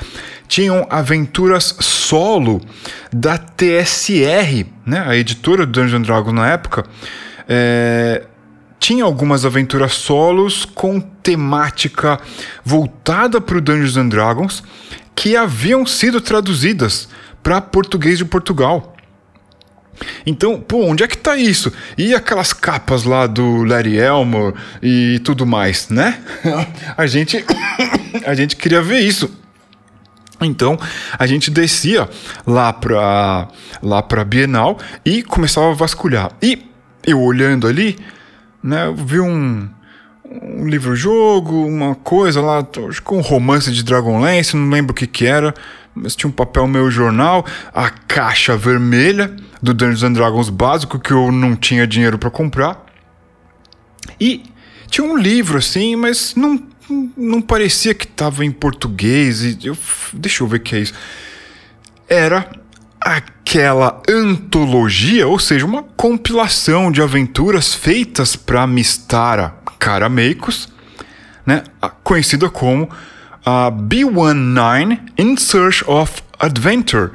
[0.48, 2.62] Tinham aventuras solo
[3.12, 5.04] da TSR, né?
[5.06, 6.86] a editora do Dungeons and Dragons na época.
[7.50, 8.24] É,
[8.80, 12.20] tinha algumas aventuras solos com temática
[12.64, 14.64] voltada para o Dungeons and Dragons
[15.14, 17.08] que haviam sido traduzidas
[17.44, 18.91] para português de Portugal.
[20.26, 21.72] Então, pô, onde é que tá isso?
[21.98, 26.20] E aquelas capas lá do Larry Elmore e tudo mais, né?
[26.98, 27.44] a gente
[28.26, 29.30] a gente queria ver isso.
[30.42, 30.78] Então,
[31.18, 32.10] a gente descia
[32.48, 33.48] lá para
[33.82, 36.32] lá para Bienal e começava a vasculhar.
[36.42, 36.66] E
[37.06, 37.98] eu olhando ali,
[38.64, 38.88] né?
[38.88, 39.70] Eu vi um,
[40.26, 45.06] um livro-jogo, uma coisa lá, acho que um romance de Dragonlance, não lembro o que
[45.06, 45.54] que era,
[45.94, 51.12] mas tinha um papel meu jornal, a caixa vermelha do Dungeons and Dragons básico que
[51.12, 52.86] eu não tinha dinheiro para comprar.
[54.20, 54.44] E
[54.90, 56.62] tinha um livro assim, mas não,
[57.16, 59.44] não parecia que estava em português.
[59.44, 59.78] E eu,
[60.14, 60.94] deixa eu ver o que é isso.
[62.10, 62.50] Era
[63.00, 70.70] aquela antologia, ou seja, uma compilação de aventuras feitas para Mistara Carameicos,
[71.46, 71.64] né,
[72.04, 72.88] conhecida como
[73.44, 77.12] a B19 In Search of Adventure,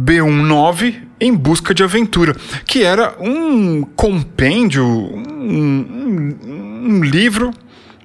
[0.00, 7.52] B19 em busca de aventura, que era um compêndio, um, um, um livro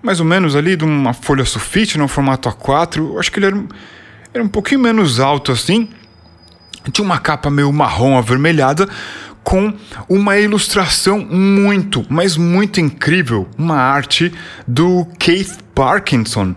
[0.01, 3.63] mais ou menos ali de uma folha sulfite, no formato A4, acho que ele era,
[4.33, 5.87] era um pouquinho menos alto assim,
[6.91, 8.89] tinha uma capa meio marrom avermelhada
[9.43, 9.73] com
[10.07, 14.31] uma ilustração muito, mas muito incrível, uma arte
[14.67, 16.53] do Keith Parkinson.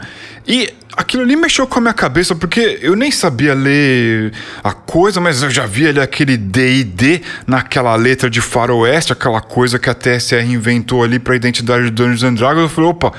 [0.47, 5.19] E aquilo ali mexeu com a minha cabeça, porque eu nem sabia ler a coisa,
[5.19, 9.95] mas eu já via ali aquele D&D naquela letra de faroeste, aquela coisa que a
[9.95, 12.65] TSR inventou ali para a identidade de Dungeons and Dragons.
[12.65, 13.15] Eu falei, opa,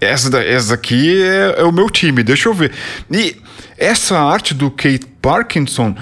[0.00, 2.70] essa, essa aqui é, é o meu time, deixa eu ver.
[3.10, 3.34] E
[3.76, 5.96] essa arte do Kate Parkinson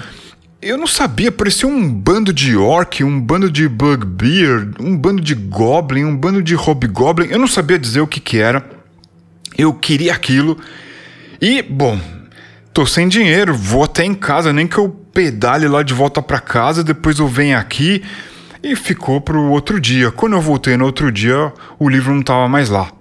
[0.61, 5.33] eu não sabia, parecia um bando de orc, um bando de bugbear, um bando de
[5.33, 7.27] goblin, um bando de hobgoblin.
[7.29, 8.76] Eu não sabia dizer o que que era.
[9.57, 10.57] Eu queria aquilo.
[11.41, 11.99] E, bom,
[12.73, 16.39] tô sem dinheiro, vou até em casa, nem que eu pedale lá de volta para
[16.39, 18.03] casa, depois eu venho aqui
[18.63, 20.11] e ficou pro outro dia.
[20.11, 22.91] Quando eu voltei no outro dia, o livro não tava mais lá.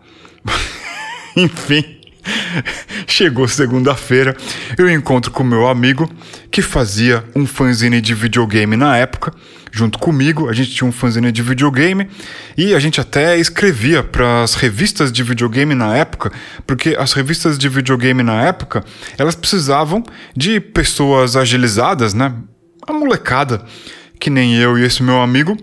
[1.37, 1.96] Enfim,
[3.07, 4.37] Chegou segunda-feira,
[4.77, 6.11] eu encontro com meu amigo
[6.51, 9.33] que fazia um fanzine de videogame na época,
[9.71, 10.49] junto comigo.
[10.49, 12.09] A gente tinha um fanzine de videogame
[12.57, 16.33] e a gente até escrevia para as revistas de videogame na época,
[16.67, 18.85] porque as revistas de videogame na época
[19.19, 20.03] elas precisavam
[20.37, 22.33] de pessoas agilizadas, né?
[22.87, 23.65] A molecada,
[24.21, 25.57] que nem eu e esse meu amigo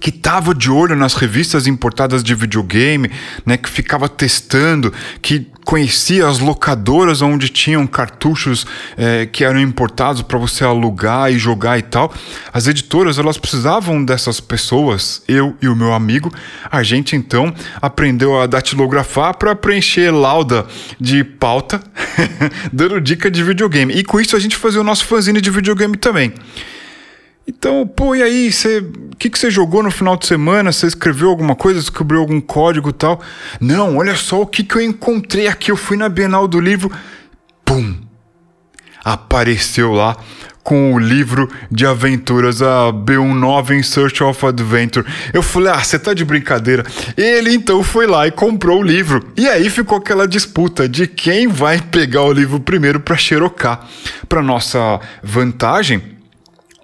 [0.00, 3.10] que estava de olho nas revistas importadas de videogame,
[3.44, 10.22] né, que ficava testando, que conhecia as locadoras onde tinham cartuchos é, que eram importados
[10.22, 12.10] para você alugar e jogar e tal.
[12.50, 16.32] As editoras elas precisavam dessas pessoas, eu e o meu amigo.
[16.70, 20.66] A gente então aprendeu a datilografar para preencher lauda
[20.98, 21.82] de pauta,
[22.72, 23.92] dando dica de videogame.
[23.92, 26.32] E com isso a gente fazia o nosso fanzine de videogame também.
[27.48, 28.50] Então, pô, e aí,
[29.10, 30.70] o que, que você jogou no final de semana?
[30.70, 33.22] Você escreveu alguma coisa, descobriu algum código e tal?
[33.58, 35.70] Não, olha só o que, que eu encontrei aqui.
[35.70, 36.92] Eu fui na Bienal do Livro,
[37.64, 37.96] pum!
[39.02, 40.14] Apareceu lá
[40.62, 45.06] com o livro de aventuras, a B19 in Search of Adventure.
[45.32, 46.84] Eu falei, ah, você tá de brincadeira.
[47.16, 49.26] Ele então foi lá e comprou o livro.
[49.34, 53.88] E aí ficou aquela disputa de quem vai pegar o livro primeiro para xerocar.
[54.28, 56.17] Para nossa vantagem,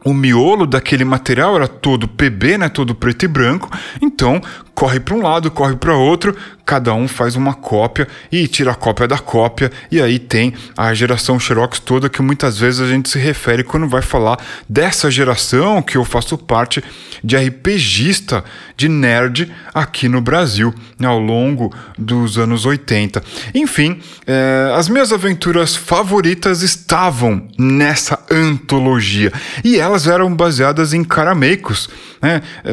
[0.05, 3.71] o miolo daquele material era todo PB, né, todo preto e branco.
[4.03, 4.41] Então,
[4.75, 8.75] corre para um lado, corre para outro, cada um faz uma cópia e tira a
[8.75, 13.09] cópia da cópia, e aí tem a geração Xerox toda que muitas vezes a gente
[13.09, 16.83] se refere quando vai falar dessa geração que eu faço parte
[17.23, 18.45] de RPGista,
[18.77, 23.23] de nerd aqui no Brasil, né, ao longo dos anos 80.
[23.55, 31.89] Enfim, é, as minhas aventuras favoritas estavam nessa antologia e elas eram baseadas em carameicos.
[32.21, 32.41] Né?
[32.65, 32.73] É,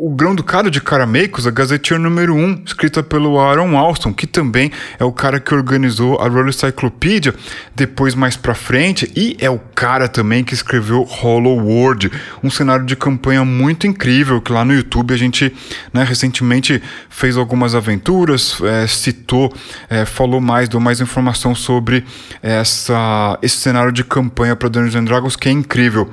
[0.00, 4.26] o grão do cara de Carameicos, a Gazetteer número 1, escrita pelo Aaron Alston, que
[4.26, 7.34] também é o cara que organizou a Roller Cyclopedia,
[7.74, 12.10] depois mais pra frente, e é o cara também que escreveu Hollow World,
[12.42, 15.52] um cenário de campanha muito incrível, que lá no YouTube a gente
[15.92, 19.52] né, recentemente fez algumas aventuras, é, citou,
[19.88, 22.04] é, falou mais, deu mais informação sobre
[22.42, 26.10] essa, esse cenário de campanha para Dungeons and Dragons, que é incrível.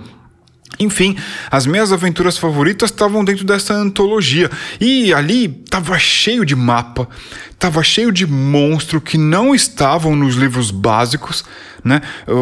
[0.80, 1.18] Enfim,
[1.50, 4.50] as minhas aventuras favoritas estavam dentro dessa antologia.
[4.80, 7.10] E ali estava cheio de mapa,
[7.52, 11.44] estava cheio de monstro que não estavam nos livros básicos.
[11.84, 12.02] Né?
[12.28, 12.36] O,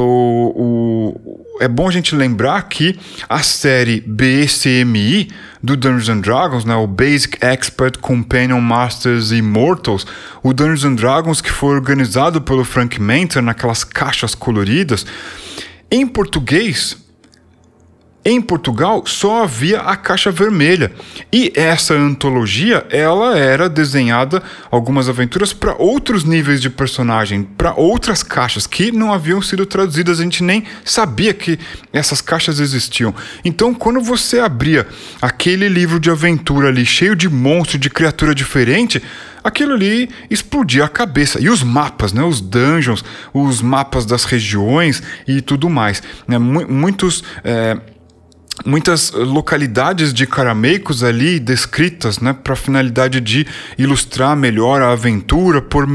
[0.56, 5.30] o, é bom a gente lembrar que a série BCMI
[5.64, 6.76] do Dungeons and Dragons, né?
[6.76, 10.06] o Basic Expert Companion Masters Immortals,
[10.44, 15.06] o Dungeons and Dragons que foi organizado pelo Frank Mentor naquelas caixas coloridas,
[15.90, 17.05] em português
[18.26, 20.92] em Portugal só havia a caixa vermelha
[21.32, 28.24] e essa antologia ela era desenhada algumas aventuras para outros níveis de personagem, para outras
[28.24, 31.60] caixas que não haviam sido traduzidas, a gente nem sabia que
[31.94, 33.14] essas caixas existiam.
[33.44, 34.88] Então, quando você abria
[35.22, 39.02] aquele livro de aventura ali cheio de monstros, de criatura diferente,
[39.44, 41.40] aquilo ali explodia a cabeça.
[41.40, 42.24] E os mapas, né?
[42.24, 46.02] Os dungeons, os mapas das regiões e tudo mais.
[46.28, 46.40] Né?
[46.40, 47.24] Muitos.
[47.44, 47.78] É
[48.64, 53.46] muitas localidades de carameicos ali descritas, né, para finalidade de
[53.78, 55.86] ilustrar melhor a aventura, por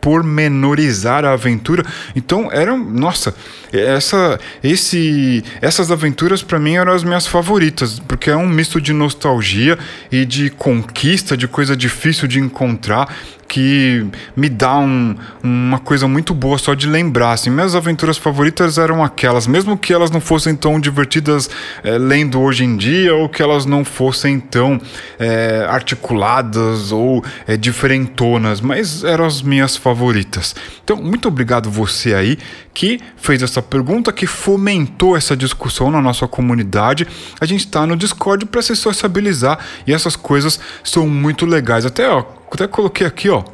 [0.00, 1.82] pormenorizar a aventura.
[2.14, 3.34] Então eram, nossa,
[3.72, 8.92] essa, esse, essas aventuras para mim eram as minhas favoritas, porque é um misto de
[8.92, 9.78] nostalgia
[10.12, 13.16] e de conquista, de coisa difícil de encontrar
[13.54, 17.34] que me dá um, uma coisa muito boa só de lembrar.
[17.34, 21.48] Assim, minhas aventuras favoritas eram aquelas, mesmo que elas não fossem tão divertidas
[21.84, 24.80] é, lendo hoje em dia, ou que elas não fossem tão
[25.20, 30.56] é, articuladas ou é, diferentonas, mas eram as minhas favoritas.
[30.82, 32.36] Então, muito obrigado você aí
[32.74, 37.06] que fez essa pergunta, que fomentou essa discussão na nossa comunidade.
[37.40, 41.86] A gente está no Discord para se sociabilizar e essas coisas são muito legais.
[41.86, 42.24] Até ó,
[42.54, 43.44] até coloquei aqui, ó,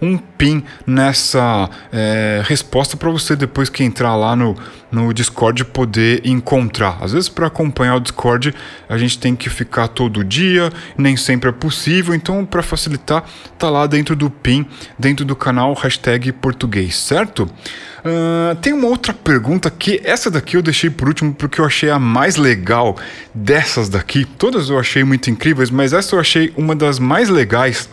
[0.00, 4.56] um pin nessa é, resposta para você depois que entrar lá no,
[4.90, 6.98] no Discord poder encontrar.
[7.00, 8.54] Às vezes para acompanhar o Discord
[8.88, 13.24] a gente tem que ficar todo dia, nem sempre é possível, então para facilitar
[13.58, 14.64] tá lá dentro do pin,
[14.98, 17.50] dentro do canal hashtag português, certo?
[17.98, 21.90] Uh, tem uma outra pergunta que essa daqui eu deixei por último porque eu achei
[21.90, 22.96] a mais legal
[23.34, 24.24] dessas daqui.
[24.24, 27.88] Todas eu achei muito incríveis, mas essa eu achei uma das mais legais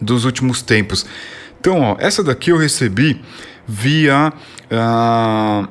[0.00, 1.06] dos últimos tempos.
[1.60, 3.20] Então, ó, essa daqui eu recebi
[3.66, 4.32] via
[4.70, 5.68] uh,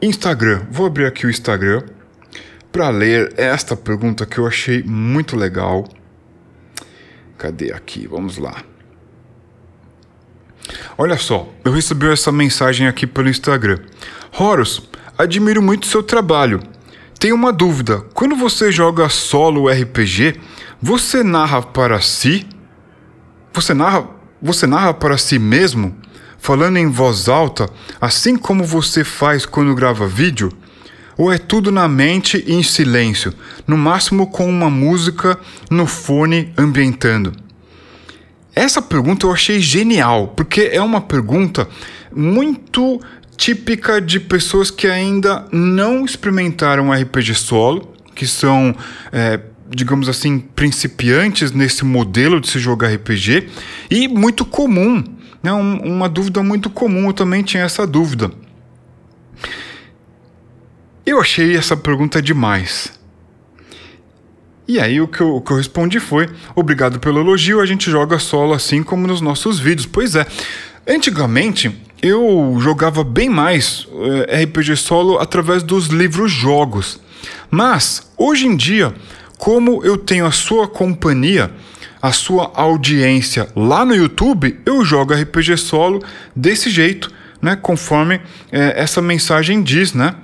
[0.00, 0.62] Instagram.
[0.70, 1.82] Vou abrir aqui o Instagram
[2.70, 5.86] para ler esta pergunta que eu achei muito legal.
[7.36, 8.06] Cadê aqui?
[8.06, 8.62] Vamos lá.
[10.96, 13.78] Olha só, eu recebi essa mensagem aqui pelo Instagram.
[14.38, 14.88] Horus,
[15.18, 16.62] admiro muito seu trabalho.
[17.18, 20.40] Tenho uma dúvida: quando você joga solo RPG,
[20.80, 22.46] você narra para si?
[23.54, 24.08] Você narra,
[24.40, 25.94] você narra para si mesmo,
[26.38, 27.68] falando em voz alta,
[28.00, 30.50] assim como você faz quando grava vídeo?
[31.18, 33.34] Ou é tudo na mente e em silêncio,
[33.66, 35.38] no máximo com uma música
[35.70, 37.32] no fone ambientando?
[38.54, 41.68] Essa pergunta eu achei genial, porque é uma pergunta
[42.14, 43.00] muito
[43.36, 48.74] típica de pessoas que ainda não experimentaram RPG solo, que são
[49.10, 49.40] é,
[49.74, 53.48] digamos assim, principiantes nesse modelo de se jogar RPG
[53.90, 55.02] e muito comum,
[55.42, 55.52] né?
[55.52, 58.30] Um, uma dúvida muito comum, eu também tinha essa dúvida.
[61.04, 62.92] Eu achei essa pergunta demais.
[64.68, 67.90] E aí o que, eu, o que eu respondi foi: obrigado pelo elogio, a gente
[67.90, 69.86] joga solo assim como nos nossos vídeos.
[69.86, 70.26] Pois é,
[70.86, 73.86] antigamente eu jogava bem mais
[74.28, 77.00] eh, RPG solo através dos livros jogos.
[77.50, 78.94] Mas hoje em dia
[79.42, 81.50] como eu tenho a sua companhia,
[82.00, 86.00] a sua audiência lá no YouTube, eu jogo RPG solo
[86.34, 87.56] desse jeito, né?
[87.56, 88.20] Conforme
[88.52, 90.14] é, essa mensagem diz, né?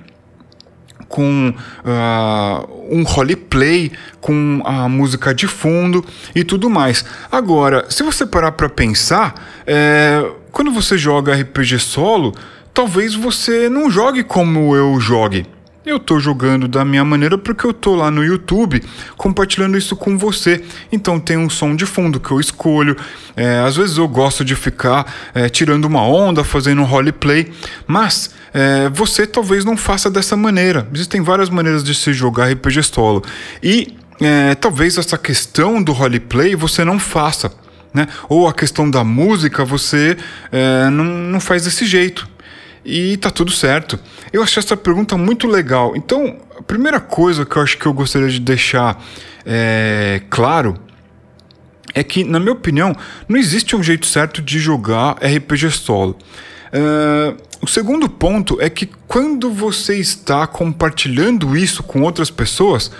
[1.09, 3.91] com uh, um roleplay,
[4.21, 7.03] com a música de fundo e tudo mais.
[7.29, 9.33] Agora, se você parar para pensar,
[9.67, 12.33] é, quando você joga RPG solo,
[12.73, 15.45] talvez você não jogue como eu jogue.
[15.89, 18.79] Eu estou jogando da minha maneira porque eu estou lá no YouTube
[19.17, 20.63] compartilhando isso com você.
[20.91, 22.95] Então tem um som de fundo que eu escolho.
[23.35, 27.51] É, às vezes eu gosto de ficar é, tirando uma onda, fazendo um roleplay,
[27.87, 30.87] mas é, você talvez não faça dessa maneira.
[30.93, 33.23] Existem várias maneiras de se jogar RPG solo.
[33.63, 37.51] E é, talvez essa questão do roleplay você não faça.
[37.91, 38.07] Né?
[38.29, 40.15] Ou a questão da música você
[40.51, 42.27] é, não, não faz desse jeito
[42.83, 43.99] e tá tudo certo.
[44.31, 45.93] Eu achei essa pergunta muito legal.
[45.95, 49.03] Então, a primeira coisa que eu acho que eu gostaria de deixar
[49.45, 50.75] é, claro
[51.93, 52.95] é que, na minha opinião,
[53.27, 56.15] não existe um jeito certo de jogar RPG solo.
[57.61, 62.91] O segundo ponto é que quando você está compartilhando isso com outras pessoas,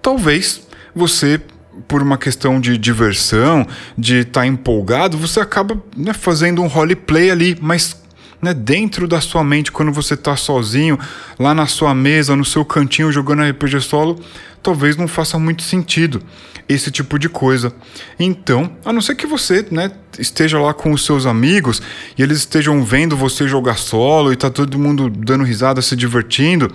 [0.00, 1.40] talvez você,
[1.86, 3.66] por uma questão de diversão,
[3.98, 8.00] de estar tá empolgado, você acaba né, fazendo um roleplay ali, mas
[8.46, 10.96] né, dentro da sua mente, quando você está sozinho,
[11.36, 14.20] lá na sua mesa, no seu cantinho, jogando RPG solo,
[14.62, 16.22] talvez não faça muito sentido
[16.68, 17.72] esse tipo de coisa.
[18.20, 21.82] Então, a não ser que você né, esteja lá com os seus amigos
[22.16, 26.72] e eles estejam vendo você jogar solo e tá todo mundo dando risada, se divertindo,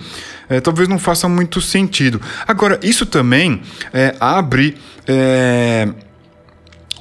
[0.50, 2.22] é, talvez não faça muito sentido.
[2.46, 3.62] Agora, isso também
[3.94, 4.76] é, abre.
[5.08, 5.88] É,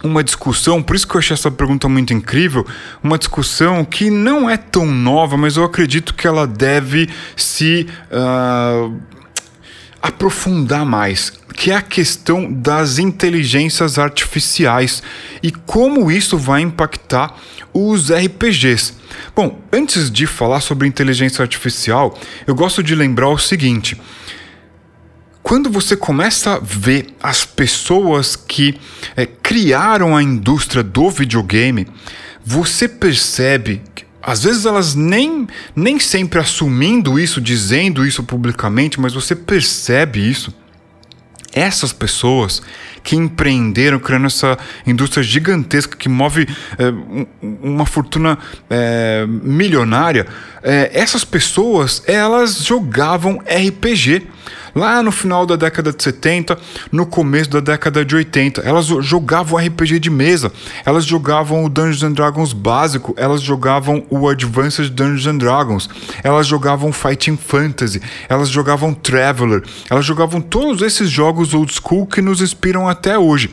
[0.02, 2.66] uma discussão, por isso que eu achei essa pergunta muito incrível,
[3.02, 8.94] uma discussão que não é tão nova, mas eu acredito que ela deve se uh,
[10.00, 15.02] aprofundar mais, que é a questão das inteligências artificiais
[15.42, 17.34] e como isso vai impactar
[17.72, 18.94] os RPGs.
[19.34, 24.00] Bom, antes de falar sobre inteligência artificial, eu gosto de lembrar o seguinte
[25.42, 28.78] quando você começa a ver as pessoas que
[29.16, 31.86] é, criaram a indústria do videogame,
[32.44, 39.14] você percebe que às vezes elas nem, nem sempre assumindo isso, dizendo isso publicamente, mas
[39.14, 40.54] você percebe isso.
[41.52, 42.62] Essas pessoas
[43.02, 46.46] que empreenderam, criando essa indústria gigantesca que move
[46.78, 46.92] é,
[47.42, 48.38] uma fortuna
[48.68, 50.26] é, milionária,
[50.62, 54.28] é, essas pessoas elas jogavam RPG
[54.74, 56.58] lá no final da década de 70,
[56.90, 58.60] no começo da década de 80.
[58.62, 60.52] Elas jogavam RPG de mesa,
[60.84, 65.88] elas jogavam o Dungeons and Dragons básico, elas jogavam o Advanced Dungeons and Dragons,
[66.22, 72.22] elas jogavam Fighting Fantasy, elas jogavam Traveler, elas jogavam todos esses jogos old school que
[72.22, 73.50] nos inspiram até hoje.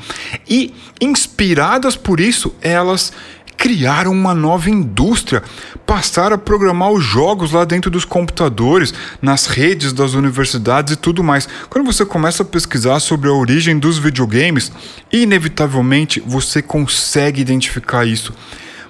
[0.50, 3.14] E, inspiradas por isso, elas
[3.58, 5.42] criaram uma nova indústria,
[5.86, 11.24] passaram a programar os jogos lá dentro dos computadores, nas redes das universidades e tudo
[11.24, 11.50] mais.
[11.70, 14.72] Quando você começa a pesquisar sobre a origem dos videogames,
[15.12, 18.32] inevitavelmente você consegue identificar isso.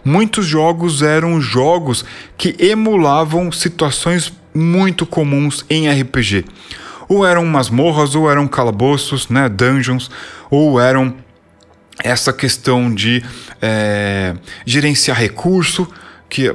[0.03, 2.05] Muitos jogos eram jogos
[2.37, 6.45] que emulavam situações muito comuns em RPG.
[7.09, 10.11] Ou eram masmorras, ou eram calabouços, né, dungeons,
[10.49, 11.13] ou eram
[12.03, 13.23] essa questão de
[13.61, 14.35] é,
[14.65, 15.87] gerenciar recurso,
[16.29, 16.53] que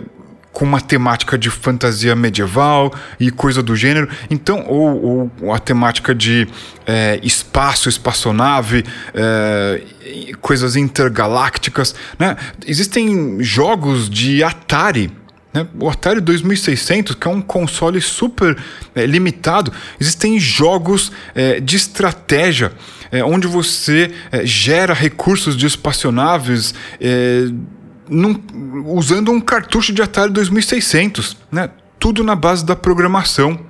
[0.53, 4.09] com uma temática de fantasia medieval e coisa do gênero.
[4.31, 6.47] Então, ou, ou a temática de
[6.87, 8.85] é, espaço, espaçonave,
[9.15, 9.83] é,
[10.41, 11.95] coisas intergalácticas.
[12.19, 12.37] Né?
[12.67, 15.11] Existem jogos de Atari.
[15.53, 15.67] Né?
[15.79, 18.57] O Atari 2600, que é um console super
[18.95, 22.73] é, limitado, existem jogos é, de estratégia
[23.11, 25.67] é, onde você é, gera recursos de
[26.99, 27.45] é,
[28.09, 28.41] num,
[28.87, 31.71] usando um cartucho de Atari 2600, né?
[31.99, 33.61] Tudo na base da programação.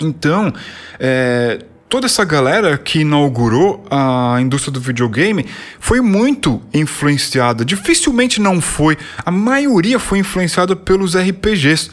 [0.00, 0.52] Então,
[0.98, 5.44] é, toda essa galera que inaugurou a indústria do videogame
[5.80, 7.64] foi muito influenciada.
[7.64, 8.96] Dificilmente não foi.
[9.26, 11.90] A maioria foi influenciada pelos RPGs.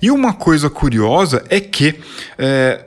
[0.00, 1.94] E uma coisa curiosa é que
[2.38, 2.86] é,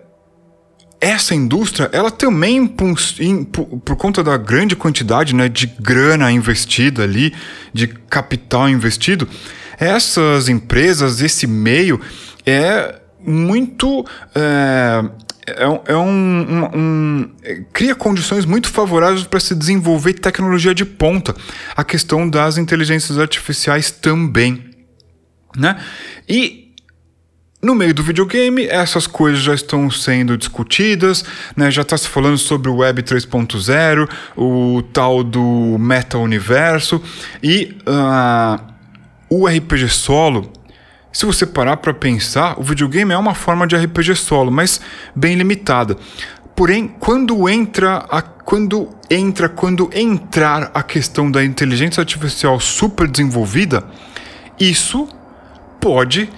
[1.00, 7.36] essa indústria, ela também, por, conta da grande quantidade né, de grana investida ali,
[7.72, 9.30] de capital investido,
[9.80, 12.02] essas empresas, esse meio,
[12.44, 14.04] é muito.
[14.34, 15.04] É,
[15.48, 17.32] é, é um, um, um,
[17.72, 21.34] cria condições muito favoráveis para se desenvolver tecnologia de ponta.
[21.76, 24.64] A questão das inteligências artificiais também.
[25.56, 25.82] Né?
[26.28, 26.74] E
[27.62, 31.24] no meio do videogame, essas coisas já estão sendo discutidas,
[31.56, 31.72] né?
[31.72, 37.02] já está se falando sobre o Web 3.0, o tal do meta-universo
[37.42, 38.62] e uh,
[39.30, 40.52] o RPG solo.
[41.18, 44.80] Se você parar para pensar, o videogame é uma forma de RPG solo, mas
[45.16, 45.98] bem limitada.
[46.56, 53.84] Porém, quando entra a, quando entra, quando entrar a questão da inteligência artificial super desenvolvida,
[54.60, 55.10] isso
[55.82, 56.30] pode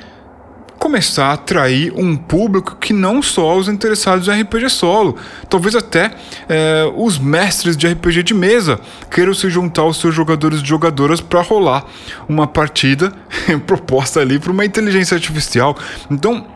[0.80, 5.18] começar a atrair um público que não só os interessados em RPG solo,
[5.50, 6.12] talvez até
[6.48, 8.80] é, os mestres de RPG de mesa
[9.12, 11.86] queiram se juntar aos seus jogadores e jogadoras para rolar
[12.28, 13.12] uma partida
[13.68, 15.78] proposta ali por uma inteligência artificial.
[16.10, 16.48] Então,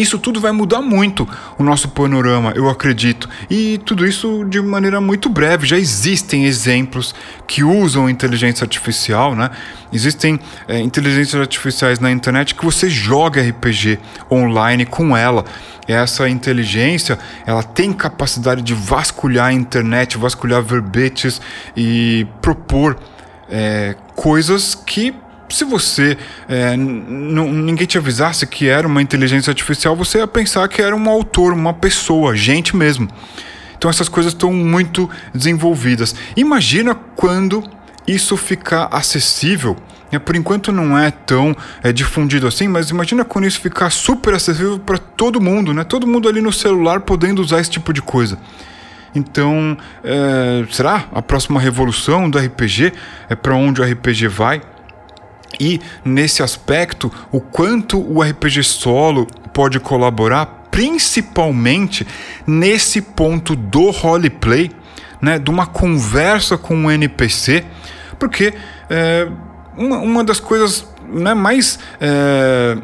[0.00, 1.28] isso tudo vai mudar muito
[1.58, 3.28] o nosso panorama, eu acredito.
[3.50, 5.66] E tudo isso de maneira muito breve.
[5.66, 7.14] Já existem exemplos
[7.46, 9.50] que usam inteligência artificial, né?
[9.92, 10.38] Existem
[10.68, 13.98] é, inteligências artificiais na internet que você joga RPG
[14.30, 15.44] online com ela.
[15.88, 21.40] Essa inteligência, ela tem capacidade de vasculhar a internet, vasculhar verbetes
[21.76, 22.96] e propor
[23.50, 25.14] é, coisas que
[25.50, 26.16] se você
[26.48, 31.08] é, ninguém te avisasse que era uma inteligência artificial, você ia pensar que era um
[31.08, 33.08] autor, uma pessoa, gente mesmo.
[33.76, 36.14] Então essas coisas estão muito desenvolvidas.
[36.36, 37.62] Imagina quando
[38.06, 39.76] isso ficar acessível.
[40.12, 44.34] É, por enquanto não é tão é, difundido assim, mas imagina quando isso ficar super
[44.34, 45.84] acessível para todo mundo, né?
[45.84, 48.36] Todo mundo ali no celular podendo usar esse tipo de coisa.
[49.14, 52.92] Então, é, será a próxima revolução do RPG?
[53.28, 54.60] É para onde o RPG vai?
[55.60, 62.06] E nesse aspecto, o quanto o RPG solo pode colaborar, principalmente
[62.46, 64.70] nesse ponto do roleplay,
[65.20, 67.62] né, de uma conversa com um NPC,
[68.18, 68.54] porque
[68.88, 69.28] é,
[69.76, 72.78] uma, uma das coisas né, mais é,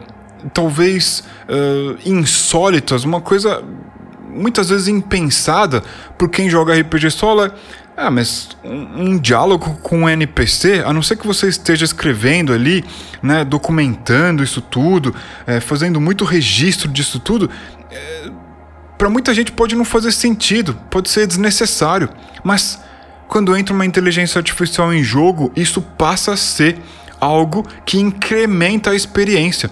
[0.53, 3.65] talvez é, insólitas, uma coisa
[4.29, 5.83] muitas vezes impensada
[6.19, 7.53] por quem joga RPG solo é
[7.97, 12.53] ah, mas um, um, diálogo com um NPC, a não ser que você esteja escrevendo
[12.53, 12.85] ali,
[13.23, 15.15] né, documentando isso tudo,
[15.47, 17.51] é, fazendo muito registro disso tudo,
[17.91, 18.31] é,
[18.99, 22.11] para muita gente pode não fazer sentido, pode ser desnecessário.
[22.45, 22.79] Mas
[23.29, 26.79] quando entra uma inteligência artificial em jogo, isso passa a ser
[27.19, 29.71] algo que incrementa a experiência,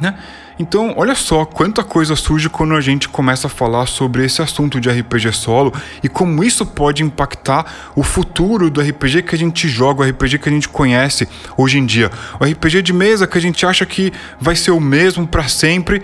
[0.00, 0.14] né?
[0.58, 4.80] Então, olha só quanta coisa surge quando a gente começa a falar sobre esse assunto
[4.80, 9.68] de RPG solo e como isso pode impactar o futuro do RPG que a gente
[9.68, 12.10] joga, o RPG que a gente conhece hoje em dia.
[12.38, 16.02] O RPG de mesa que a gente acha que vai ser o mesmo para sempre,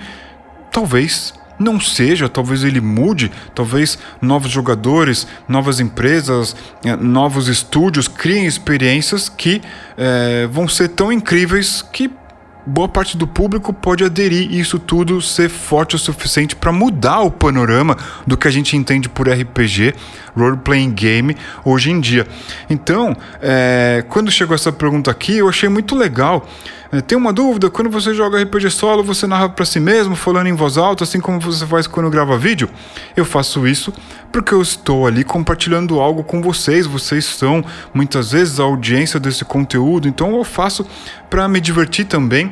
[0.72, 8.46] talvez não seja, talvez ele mude, talvez novos jogadores, novas empresas, eh, novos estúdios criem
[8.46, 9.60] experiências que
[9.94, 12.10] é, vão ser tão incríveis que
[12.66, 17.20] boa parte do público pode aderir e isso tudo ser forte o suficiente para mudar
[17.20, 17.96] o panorama
[18.26, 19.94] do que a gente entende por RPG
[20.36, 22.26] role-playing game hoje em dia.
[22.68, 26.48] Então, é, quando chegou essa pergunta aqui, eu achei muito legal.
[26.92, 27.70] É, tem uma dúvida?
[27.70, 31.20] Quando você joga RPG solo, você narra para si mesmo, falando em voz alta, assim
[31.20, 32.68] como você faz quando grava vídeo?
[33.16, 33.92] Eu faço isso
[34.32, 36.86] porque eu estou ali compartilhando algo com vocês.
[36.86, 37.64] Vocês são
[37.94, 40.84] muitas vezes a audiência desse conteúdo, então eu faço
[41.28, 42.50] para me divertir também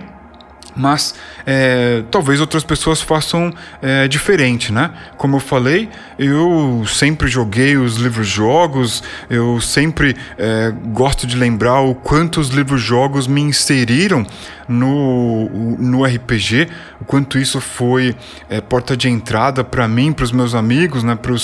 [0.79, 1.15] mas
[1.45, 3.53] é, talvez outras pessoas façam
[3.83, 4.93] é, diferente, né?
[5.17, 11.95] Como eu falei, eu sempre joguei os livros-jogos, eu sempre é, gosto de lembrar o
[11.95, 14.25] quanto os livros-jogos me inseriram
[14.69, 15.49] no,
[15.79, 16.69] no RPG,
[17.01, 18.15] o quanto isso foi
[18.49, 21.17] é, porta de entrada para mim, para os meus amigos, né?
[21.17, 21.35] Para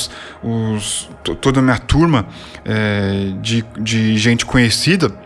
[1.41, 2.27] toda a minha turma
[2.65, 5.24] é, de, de gente conhecida.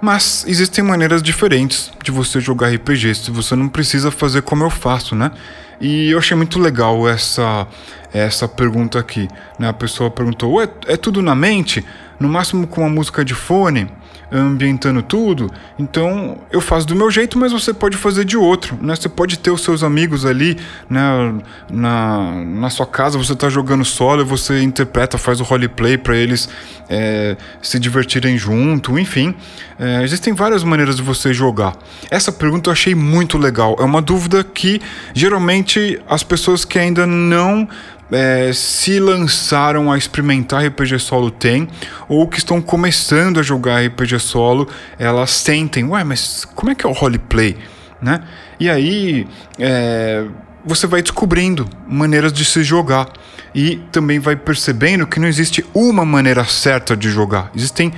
[0.00, 4.70] Mas existem maneiras diferentes de você jogar RPG, se você não precisa fazer como eu
[4.70, 5.30] faço, né?
[5.80, 7.66] E eu achei muito legal essa
[8.12, 9.28] essa pergunta aqui,
[9.58, 9.68] né?
[9.68, 11.84] A pessoa perguntou: "É, é tudo na mente?
[12.18, 13.88] No máximo com uma música de fone?"
[14.32, 15.50] Ambientando tudo.
[15.78, 18.94] Então eu faço do meu jeito, mas você pode fazer de outro, né?
[18.94, 20.56] Você pode ter os seus amigos ali,
[20.88, 21.34] né?
[21.70, 26.48] Na, na sua casa você está jogando solo, você interpreta, faz o roleplay para eles
[26.88, 29.34] é, se divertirem junto, enfim.
[29.78, 31.76] É, existem várias maneiras de você jogar.
[32.10, 33.76] Essa pergunta eu achei muito legal.
[33.80, 34.80] É uma dúvida que
[35.14, 37.68] geralmente as pessoas que ainda não
[38.12, 41.68] é, se lançaram a experimentar RPG solo têm,
[42.08, 46.86] ou que estão começando a jogar RPG solo, elas sentem, ué, mas como é que
[46.86, 47.56] é o roleplay?
[48.00, 48.22] Né?
[48.58, 49.26] E aí
[49.58, 50.24] é,
[50.64, 53.08] você vai descobrindo maneiras de se jogar
[53.54, 57.92] e também vai percebendo que não existe uma maneira certa de jogar, existem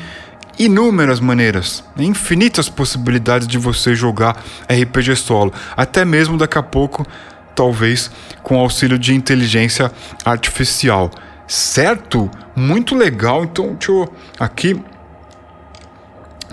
[0.59, 5.53] inúmeras maneiras, infinitas possibilidades de você jogar RPG solo.
[5.77, 7.07] Até mesmo daqui a pouco
[7.55, 8.11] talvez
[8.43, 9.91] com auxílio de inteligência
[10.25, 11.11] artificial.
[11.47, 12.31] Certo?
[12.55, 13.45] Muito legal.
[13.45, 14.81] Então, deixa eu aqui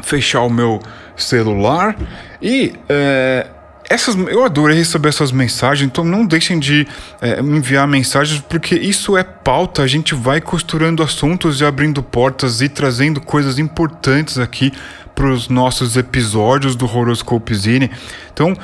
[0.01, 0.79] fechar o meu
[1.15, 1.95] celular
[2.41, 3.47] e é,
[3.89, 6.87] essas, eu adorei receber essas mensagens, então não deixem de
[7.19, 9.81] é, enviar mensagens, porque isso é pauta.
[9.81, 14.71] A gente vai costurando assuntos e abrindo portas e trazendo coisas importantes aqui
[15.15, 17.89] para os nossos episódios do Horoscope Zine.
[18.31, 18.55] Então,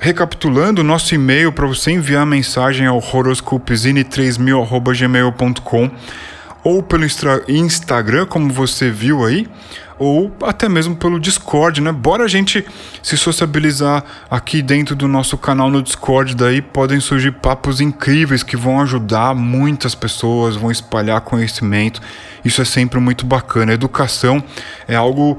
[0.00, 5.90] Recapitulando, nosso e-mail para você enviar mensagem ao horoscopezine3000@gmail.com
[6.62, 7.04] ou pelo
[7.48, 9.48] Instagram, como você viu aí,
[9.98, 11.90] ou até mesmo pelo Discord, né?
[11.90, 12.64] Bora a gente
[13.02, 18.56] se sociabilizar aqui dentro do nosso canal no Discord, daí podem surgir papos incríveis que
[18.56, 22.00] vão ajudar muitas pessoas, vão espalhar conhecimento.
[22.44, 23.72] Isso é sempre muito bacana.
[23.72, 24.42] educação
[24.86, 25.38] é algo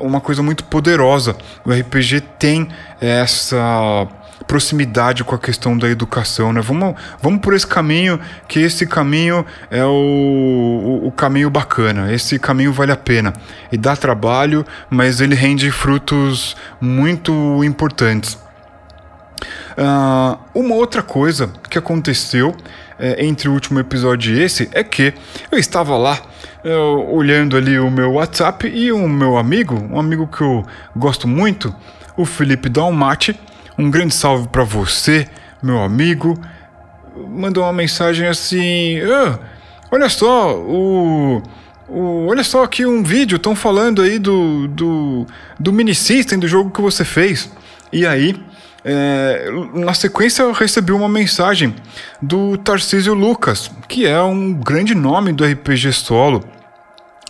[0.00, 1.36] uma coisa muito poderosa.
[1.64, 2.68] O RPG tem
[3.00, 4.06] essa
[4.46, 6.60] proximidade com a questão da educação, né?
[6.60, 9.88] Vamos, vamos por esse caminho, que esse caminho é o,
[11.02, 13.32] o, o, caminho bacana, esse caminho vale a pena.
[13.72, 18.38] E dá trabalho, mas ele rende frutos muito importantes.
[19.76, 22.54] Uh, uma outra coisa que aconteceu
[22.98, 25.12] é, entre o último episódio e esse é que
[25.50, 26.20] eu estava lá
[26.64, 30.64] eu, olhando ali o meu WhatsApp e o meu amigo, um amigo que eu
[30.96, 31.74] gosto muito,
[32.16, 33.38] o Felipe Dalmati,
[33.78, 35.28] um grande salve para você,
[35.62, 36.40] meu amigo,
[37.28, 39.38] mandou uma mensagem assim: ah,
[39.90, 41.42] olha só, o,
[41.88, 45.26] o, olha só aqui um vídeo, estão falando aí do, do,
[45.60, 47.50] do mini system do jogo que você fez.
[47.92, 48.42] E aí
[48.84, 51.74] é, na sequência, eu recebi uma mensagem
[52.20, 56.44] do Tarcísio Lucas, que é um grande nome do RPG solo.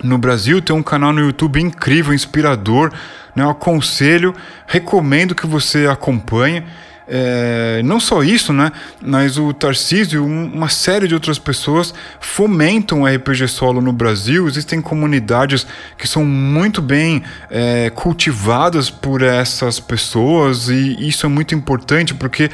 [0.02, 2.92] No Brasil tem um canal no YouTube incrível, inspirador.
[3.34, 3.44] Né?
[3.44, 4.34] Eu aconselho,
[4.66, 6.64] recomendo que você acompanhe.
[7.06, 8.72] É, não só isso, né?
[9.00, 14.48] Mas o Tarcísio, uma série de outras pessoas fomentam RPG solo no Brasil.
[14.48, 15.66] Existem comunidades
[15.98, 22.50] que são muito bem é, cultivadas por essas pessoas, e isso é muito importante porque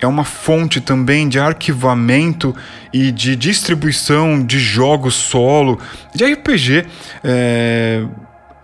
[0.00, 2.54] é uma fonte também de arquivamento
[2.92, 5.80] e de distribuição de jogos solo,
[6.14, 6.86] de RPG.
[7.22, 8.04] É,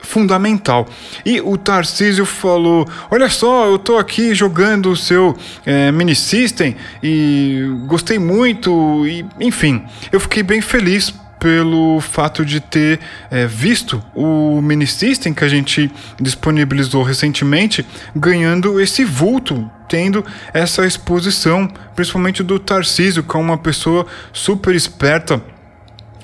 [0.02, 0.88] fundamental.
[1.24, 6.76] E o Tarcísio falou: Olha só, eu estou aqui jogando o seu é, mini system
[7.02, 14.02] e gostei muito, e enfim, eu fiquei bem feliz pelo fato de ter é, visto
[14.14, 15.90] o mini system que a gente
[16.20, 17.84] disponibilizou recentemente
[18.14, 20.24] ganhando esse vulto tendo
[20.54, 25.42] essa exposição, principalmente do Tarcísio, que é uma pessoa super esperta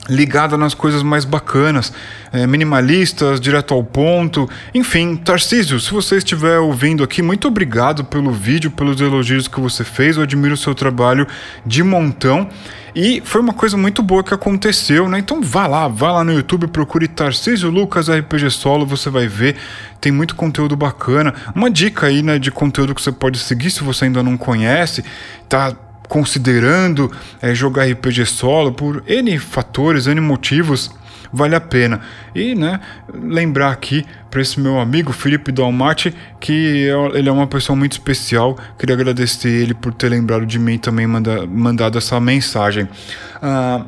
[0.09, 1.93] ligada nas coisas mais bacanas,
[2.33, 4.49] é, minimalistas, direto ao ponto.
[4.75, 9.85] Enfim, Tarcísio, se você estiver ouvindo aqui, muito obrigado pelo vídeo, pelos elogios que você
[9.85, 10.17] fez.
[10.17, 11.27] Eu admiro o seu trabalho
[11.65, 12.49] de montão.
[12.95, 15.19] E foi uma coisa muito boa que aconteceu, né?
[15.19, 19.55] Então vá lá, vá lá no YouTube, procure Tarcísio Lucas RPG Solo, você vai ver,
[20.01, 21.35] tem muito conteúdo bacana.
[21.55, 25.05] Uma dica aí, né, de conteúdo que você pode seguir se você ainda não conhece,
[25.47, 25.77] tá
[26.09, 30.91] considerando é, jogar RPG solo por N fatores, N motivos
[31.33, 32.01] vale a pena.
[32.35, 32.81] E, né,
[33.13, 37.93] lembrar aqui para esse meu amigo Felipe Dalmati que é ele é uma pessoa muito
[37.93, 38.57] especial.
[38.79, 42.85] Queria agradecer ele por ter lembrado de mim e também manda, mandado essa mensagem.
[42.85, 43.85] Uh,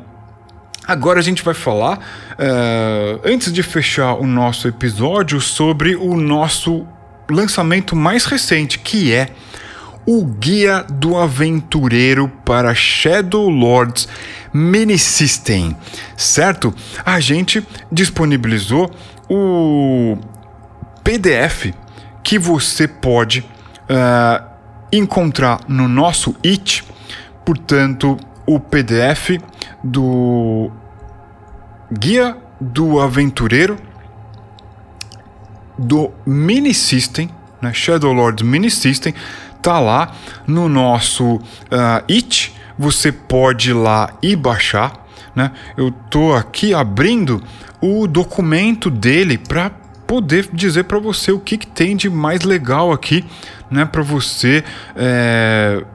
[0.87, 6.85] agora a gente vai falar, uh, antes de fechar o nosso episódio, sobre o nosso
[7.29, 9.29] lançamento mais recente, que é
[10.11, 14.07] o Guia do Aventureiro para Shadow Lords
[14.51, 15.77] Mini System,
[16.17, 16.73] certo?
[17.05, 18.89] A gente disponibilizou
[19.29, 20.17] o
[21.03, 21.75] PDF
[22.23, 24.43] que você pode uh,
[24.91, 26.83] encontrar no nosso IT,
[27.45, 29.39] portanto, o PDF
[29.83, 30.71] do
[31.93, 33.77] Guia do Aventureiro
[35.77, 37.29] do Mini System,
[37.61, 37.73] né?
[37.73, 39.13] Shadow Lords Mini System,
[39.61, 40.13] tá lá
[40.47, 42.53] no nosso uh, It.
[42.77, 45.07] Você pode ir lá e baixar.
[45.35, 45.51] Né?
[45.77, 47.43] Eu tô aqui abrindo
[47.81, 49.71] o documento dele para
[50.09, 53.23] poder dizer para você o que, que, tem de mais legal aqui,
[53.69, 53.85] né?
[53.85, 54.63] Para você
[54.95, 55.85] é,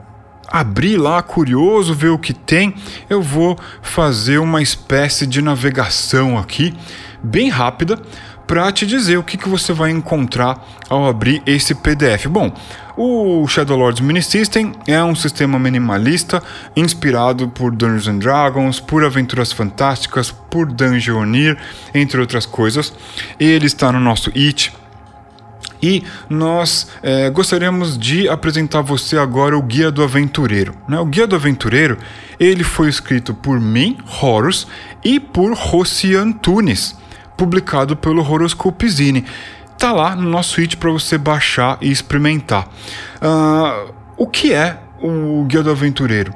[0.47, 2.73] abrir lá, curioso, ver o que tem.
[3.09, 6.73] Eu vou fazer uma espécie de navegação aqui,
[7.21, 7.99] bem rápida,
[8.47, 12.27] para te dizer o que, que você vai encontrar ao abrir esse PDF.
[12.27, 12.53] Bom,
[12.97, 16.41] o Shadow Lords Mini System é um sistema minimalista
[16.75, 21.57] inspirado por Dungeons and Dragons, por Aventuras Fantásticas, por Dungeoneer,
[21.93, 22.93] entre outras coisas.
[23.39, 24.73] Ele está no nosso It.
[25.81, 30.73] E nós é, gostaríamos de apresentar a você agora o Guia do Aventureiro.
[30.87, 30.97] Né?
[30.99, 31.97] O Guia do Aventureiro
[32.39, 34.67] ele foi escrito por mim, Horus,
[35.03, 36.95] e por Rossi Antunes
[37.35, 39.25] publicado pelo Horoscope Zine.
[39.77, 42.67] Tá lá no nosso site para você baixar e experimentar.
[43.21, 46.33] Uh, o que é o Guia do Aventureiro?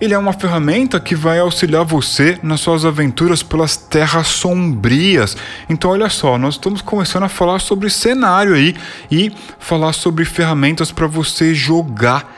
[0.00, 5.36] Ele é uma ferramenta que vai auxiliar você nas suas aventuras pelas terras sombrias.
[5.68, 8.76] Então, olha só, nós estamos começando a falar sobre cenário aí
[9.10, 12.32] e falar sobre ferramentas para você jogar.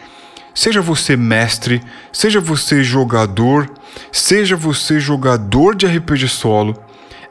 [0.55, 1.83] Seja você mestre,
[2.13, 3.71] seja você jogador,
[4.11, 6.75] seja você jogador de RPG solo,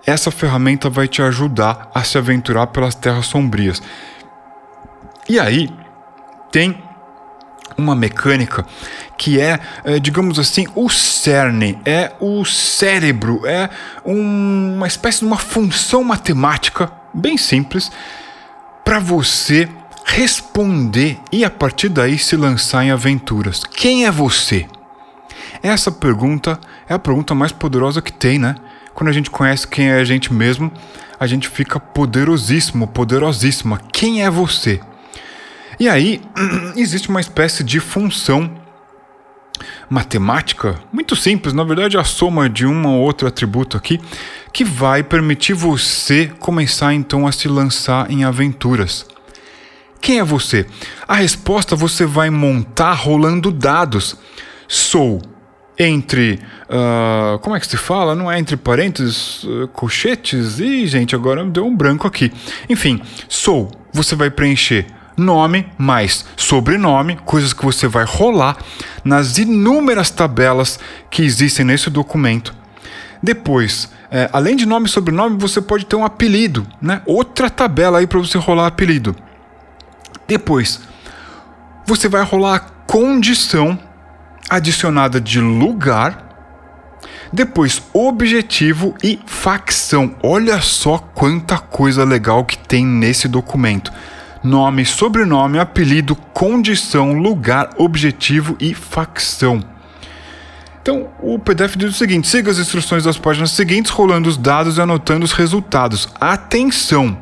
[0.05, 3.81] essa ferramenta vai te ajudar a se aventurar pelas terras sombrias.
[5.27, 5.69] E aí
[6.51, 6.81] tem
[7.77, 8.65] uma mecânica
[9.17, 13.69] que é, é, digamos assim, o cerne, é o cérebro, é
[14.05, 17.91] um, uma espécie de uma função matemática bem simples
[18.83, 19.67] para você
[20.05, 23.63] responder e a partir daí se lançar em aventuras.
[23.63, 24.65] Quem é você?
[25.61, 28.55] Essa pergunta é a pergunta mais poderosa que tem, né?
[28.99, 30.69] Quando a gente conhece quem é a gente mesmo,
[31.17, 33.79] a gente fica poderosíssimo, poderosíssima.
[33.93, 34.81] Quem é você?
[35.79, 36.21] E aí,
[36.75, 38.53] existe uma espécie de função
[39.89, 44.01] matemática, muito simples, na verdade a soma de um ou outro atributo aqui,
[44.51, 49.05] que vai permitir você começar então a se lançar em aventuras.
[50.01, 50.65] Quem é você?
[51.07, 54.17] A resposta você vai montar rolando dados.
[54.67, 55.21] Sou
[55.79, 56.39] entre.
[56.69, 58.13] Uh, como é que se fala?
[58.13, 60.59] Não é entre parênteses, uh, colchetes?
[60.59, 62.31] Ih, gente, agora deu um branco aqui.
[62.69, 63.71] Enfim, sou.
[63.93, 64.85] Você vai preencher
[65.17, 68.57] nome mais sobrenome, coisas que você vai rolar
[69.03, 72.53] nas inúmeras tabelas que existem nesse documento.
[73.21, 77.01] Depois, é, além de nome e sobrenome, você pode ter um apelido, né?
[77.05, 79.15] Outra tabela aí para você rolar apelido.
[80.27, 80.81] Depois,
[81.85, 83.77] você vai rolar a condição
[84.49, 86.27] adicionada de lugar,
[87.31, 90.15] depois objetivo e facção.
[90.23, 93.91] Olha só quanta coisa legal que tem nesse documento.
[94.43, 99.61] Nome, sobrenome, apelido, condição, lugar, objetivo e facção.
[100.81, 104.77] Então, o PDF diz o seguinte: siga as instruções das páginas seguintes, rolando os dados
[104.77, 106.07] e anotando os resultados.
[106.19, 107.17] Atenção!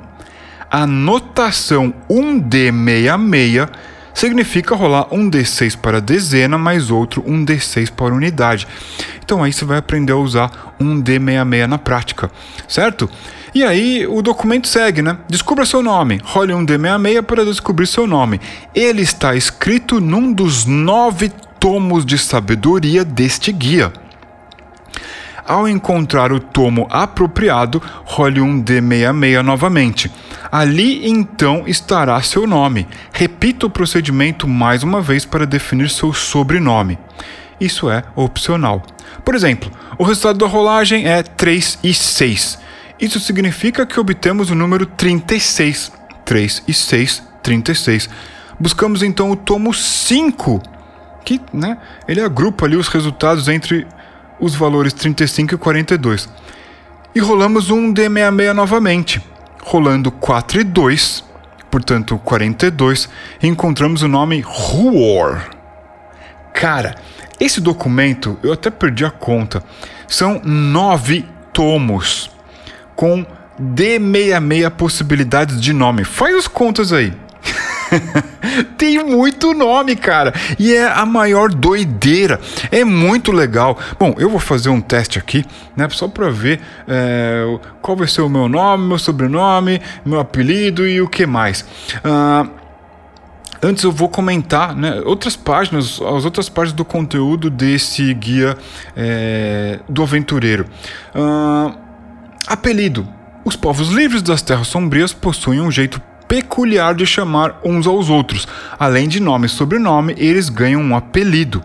[0.70, 3.70] A notação 1D66
[4.18, 8.68] significa rolar um D6 para dezena mais outro um D6 para unidade.
[9.24, 12.32] Então aí você vai aprender a usar um D66 na prática,
[12.68, 13.08] certo?
[13.54, 15.20] E aí o documento segue, né?
[15.30, 16.20] Descubra seu nome.
[16.24, 18.42] Role um D66 para descobrir seu nome.
[18.74, 23.94] Ele está escrito num dos nove tomos de sabedoria deste guia.
[25.48, 30.12] Ao encontrar o tomo apropriado, role um D66 novamente.
[30.52, 32.86] Ali então estará seu nome.
[33.14, 37.00] Repita o procedimento mais uma vez para definir seu sobrenome.
[37.62, 38.84] Isso é opcional.
[39.24, 42.60] Por exemplo, o resultado da rolagem é 3 e 6.
[43.00, 45.94] Isso significa que obtemos o número 36.
[46.26, 48.10] 3 e 6, 36.
[48.60, 50.62] Buscamos então o tomo 5,
[51.24, 53.88] que né, ele agrupa ali os resultados entre
[54.40, 56.30] os valores 35 e 42.
[57.16, 59.22] E rolamos um D66 novamente,
[59.64, 61.24] rolando 4 e 2,
[61.72, 63.10] portanto 42,
[63.42, 65.42] e encontramos o nome Ruor.
[66.54, 66.96] Cara,
[67.40, 69.64] esse documento, eu até perdi a conta,
[70.08, 72.30] são nove tomos
[72.96, 73.26] com
[73.62, 76.04] D66 possibilidades de nome.
[76.04, 77.14] Faz as contas aí.
[78.78, 80.34] Tem muito nome, cara.
[80.58, 82.40] E é a maior doideira.
[82.72, 83.78] É muito legal.
[84.00, 85.88] Bom, eu vou fazer um teste aqui, né?
[85.90, 91.02] Só para ver é, qual vai ser o meu nome, meu sobrenome, meu apelido e
[91.02, 91.62] o que mais.
[92.04, 92.68] Uh,
[93.62, 98.56] Antes eu vou comentar né, outras páginas, as outras páginas do conteúdo desse guia
[98.96, 100.66] é, do aventureiro.
[101.16, 101.76] Uh,
[102.46, 103.08] apelido.
[103.44, 108.48] Os povos livres das terras sombrias possuem um jeito peculiar de chamar uns aos outros.
[108.78, 111.64] Além de nome e sobrenome, eles ganham um apelido.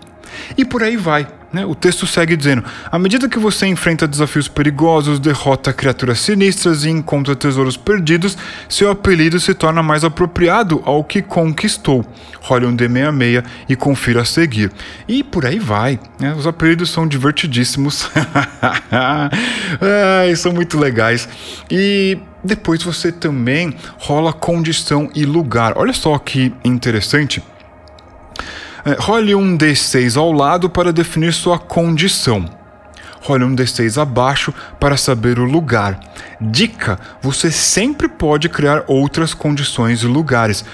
[0.57, 1.27] E por aí vai.
[1.53, 1.67] Né?
[1.67, 6.91] O texto segue dizendo: à medida que você enfrenta desafios perigosos, derrota criaturas sinistras e
[6.91, 8.39] encontra tesouros perdidos,
[8.69, 12.05] seu apelido se torna mais apropriado ao que conquistou.
[12.41, 14.73] Role um D66 e confira a seguir.
[15.07, 16.01] E por aí vai.
[16.19, 16.35] Né?
[16.35, 18.11] Os apelidos são divertidíssimos.
[20.37, 21.29] São muito legais.
[21.71, 25.75] E depois você também rola condição e lugar.
[25.77, 27.43] Olha só que interessante.
[28.85, 32.45] É, role um D6 ao lado para definir sua condição.
[33.21, 36.01] Role um D6 abaixo para saber o lugar.
[36.41, 40.65] Dica: você sempre pode criar outras condições e lugares.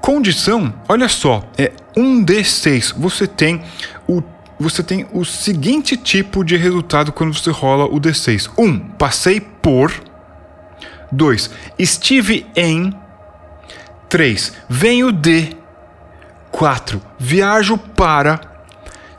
[0.00, 2.94] Condição, olha só, é um D6.
[2.96, 3.62] Você tem
[4.06, 4.22] o
[4.58, 8.50] você tem o seguinte tipo de resultado quando você rola o D6.
[8.56, 8.64] 1.
[8.64, 9.92] Um, passei por.
[11.12, 11.50] 2.
[11.78, 12.92] Estive em.
[14.08, 14.52] 3.
[14.68, 15.56] Venho de.
[16.56, 17.02] 4.
[17.18, 18.40] Viajo para.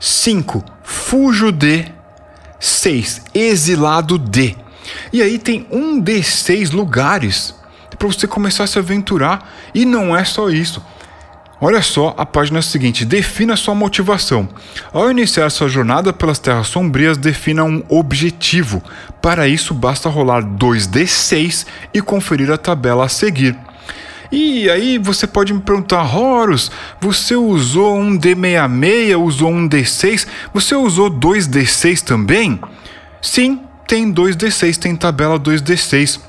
[0.00, 0.64] 5.
[0.82, 1.86] Fujo de.
[2.58, 3.22] 6.
[3.32, 4.56] Exilado de.
[5.12, 7.54] E aí tem um de seis lugares
[7.96, 9.48] para você começar a se aventurar.
[9.72, 10.84] E não é só isso.
[11.60, 14.48] Olha só a página seguinte: defina sua motivação.
[14.92, 18.82] Ao iniciar sua jornada pelas terras sombrias, defina um objetivo.
[19.22, 23.56] Para isso, basta rolar 2d6 e conferir a tabela a seguir.
[24.30, 26.70] E aí você pode me perguntar, Horus,
[27.00, 32.60] você usou um D66, usou um D6, você usou dois D6 também?
[33.22, 36.20] Sim, tem dois D6, tem tabela 2D6.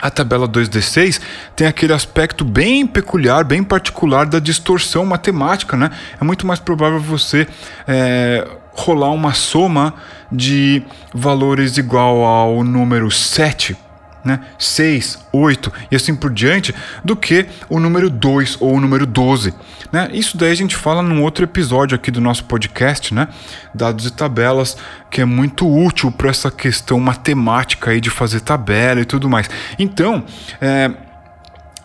[0.00, 1.20] A tabela 2D6
[1.54, 5.92] tem aquele aspecto bem peculiar, bem particular da distorção matemática, né?
[6.20, 7.46] É muito mais provável você
[7.86, 9.94] é, rolar uma soma
[10.30, 10.82] de
[11.14, 13.76] valores igual ao número 7
[14.24, 19.06] né, 6, 8 e assim por diante, do que o número 2 ou o número
[19.06, 19.54] 12.
[19.90, 20.08] Né?
[20.12, 23.28] Isso daí a gente fala num outro episódio aqui do nosso podcast, né?
[23.74, 24.76] Dados e tabelas,
[25.10, 29.50] que é muito útil para essa questão matemática aí de fazer tabela e tudo mais.
[29.78, 30.24] Então,
[30.60, 30.90] é,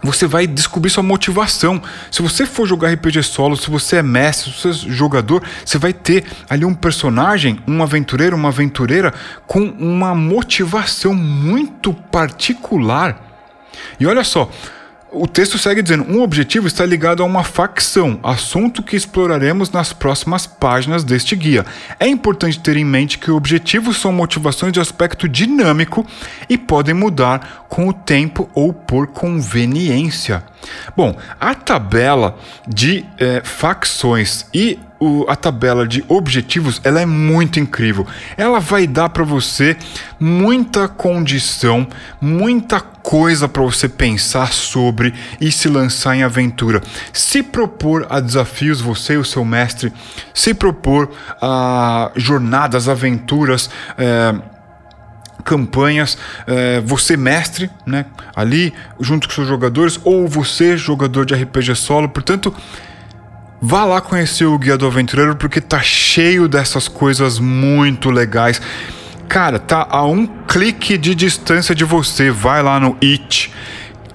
[0.07, 1.81] você vai descobrir sua motivação.
[2.09, 5.77] Se você for jogar RPG solo, se você é mestre, se você é jogador, você
[5.77, 9.13] vai ter ali um personagem, um aventureiro, uma aventureira
[9.45, 13.21] com uma motivação muito particular.
[13.99, 14.49] E olha só,
[15.11, 19.93] o texto segue dizendo: um objetivo está ligado a uma facção, assunto que exploraremos nas
[19.93, 21.65] próximas páginas deste guia.
[21.99, 26.05] É importante ter em mente que objetivos são motivações de aspecto dinâmico
[26.49, 30.43] e podem mudar com o tempo ou por conveniência.
[30.95, 32.37] Bom, a tabela
[32.67, 38.05] de é, facções e o, a tabela de objetivos ela é muito incrível.
[38.35, 39.77] Ela vai dar para você
[40.19, 41.87] muita condição,
[42.19, 46.81] muita coisa para você pensar sobre e se lançar em aventura.
[47.13, 49.93] Se propor a desafios, você e o seu mestre,
[50.33, 53.69] se propor a jornadas, aventuras.
[53.97, 54.35] É,
[55.43, 61.73] campanhas, é, você mestre, né, ali junto com seus jogadores, ou você jogador de RPG
[61.73, 62.09] solo.
[62.09, 62.53] Portanto,
[63.61, 68.61] vá lá conhecer o Guia do Aventureiro porque tá cheio dessas coisas muito legais.
[69.27, 72.31] Cara, tá a um clique de distância de você.
[72.31, 73.51] Vai lá no It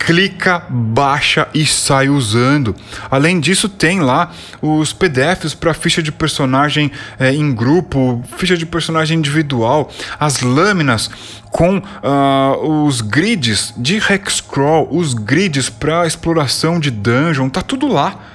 [0.04, 2.74] clica, baixa e sai usando.
[3.08, 6.90] Além disso, tem lá os PDFs para ficha de personagem
[7.20, 11.08] é, em grupo, ficha de personagem individual, as lâminas
[11.50, 18.31] com uh, os grids de Hexcrawl, os grids para exploração de dungeon, tá tudo lá.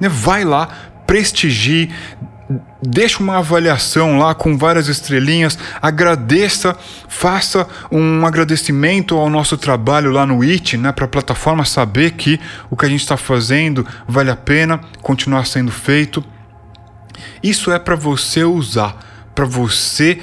[0.00, 0.08] Né?
[0.08, 0.68] Vai lá,
[1.06, 1.90] prestigie,
[2.82, 6.76] deixa uma avaliação lá com várias estrelinhas, agradeça,
[7.08, 12.40] faça um agradecimento ao nosso trabalho lá no IT, né, para a plataforma saber que
[12.70, 16.24] o que a gente está fazendo vale a pena continuar sendo feito.
[17.42, 18.96] Isso é para você usar,
[19.34, 20.20] para você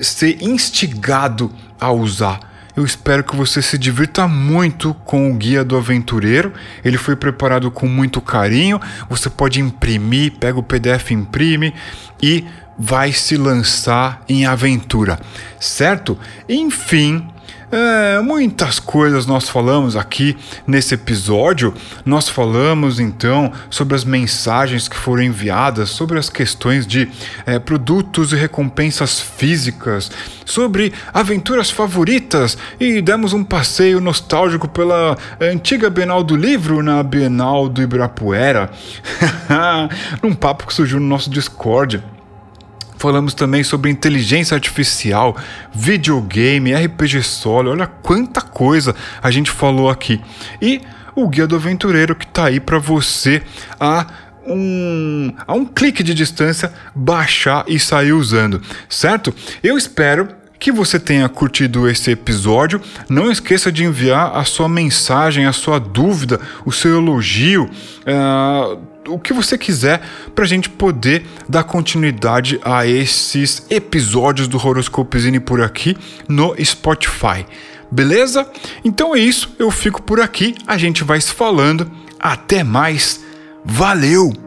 [0.00, 2.51] ser instigado a usar.
[2.74, 6.52] Eu espero que você se divirta muito com o Guia do Aventureiro.
[6.84, 8.80] Ele foi preparado com muito carinho.
[9.10, 11.74] Você pode imprimir, pega o PDF, imprime
[12.20, 12.44] e
[12.78, 15.20] vai se lançar em aventura,
[15.60, 16.18] certo?
[16.48, 17.28] Enfim,
[17.72, 21.72] é, muitas coisas nós falamos aqui nesse episódio.
[22.04, 27.10] Nós falamos então sobre as mensagens que foram enviadas, sobre as questões de
[27.46, 30.10] é, produtos e recompensas físicas,
[30.44, 37.70] sobre aventuras favoritas e demos um passeio nostálgico pela antiga Bienal do Livro na Bienal
[37.70, 38.70] do Ibirapuera,
[40.22, 42.11] num papo que surgiu no nosso Discord.
[43.02, 45.36] Falamos também sobre inteligência artificial,
[45.74, 47.72] videogame, RPG solo.
[47.72, 50.20] Olha quanta coisa a gente falou aqui.
[50.60, 50.80] E
[51.12, 53.42] o Guia do Aventureiro que está aí para você
[53.80, 54.06] a
[54.46, 59.34] um, a um clique de distância baixar e sair usando, certo?
[59.64, 60.28] Eu espero
[60.60, 62.80] que você tenha curtido esse episódio.
[63.08, 67.68] Não esqueça de enviar a sua mensagem, a sua dúvida, o seu elogio.
[68.06, 70.00] Uh, o que você quiser
[70.34, 75.96] para a gente poder dar continuidade a esses episódios do Horoscopezine por aqui
[76.28, 77.46] no Spotify.
[77.90, 78.48] Beleza?
[78.84, 81.90] Então é isso, eu fico por aqui, a gente vai se falando.
[82.18, 83.22] Até mais.
[83.64, 84.41] Valeu!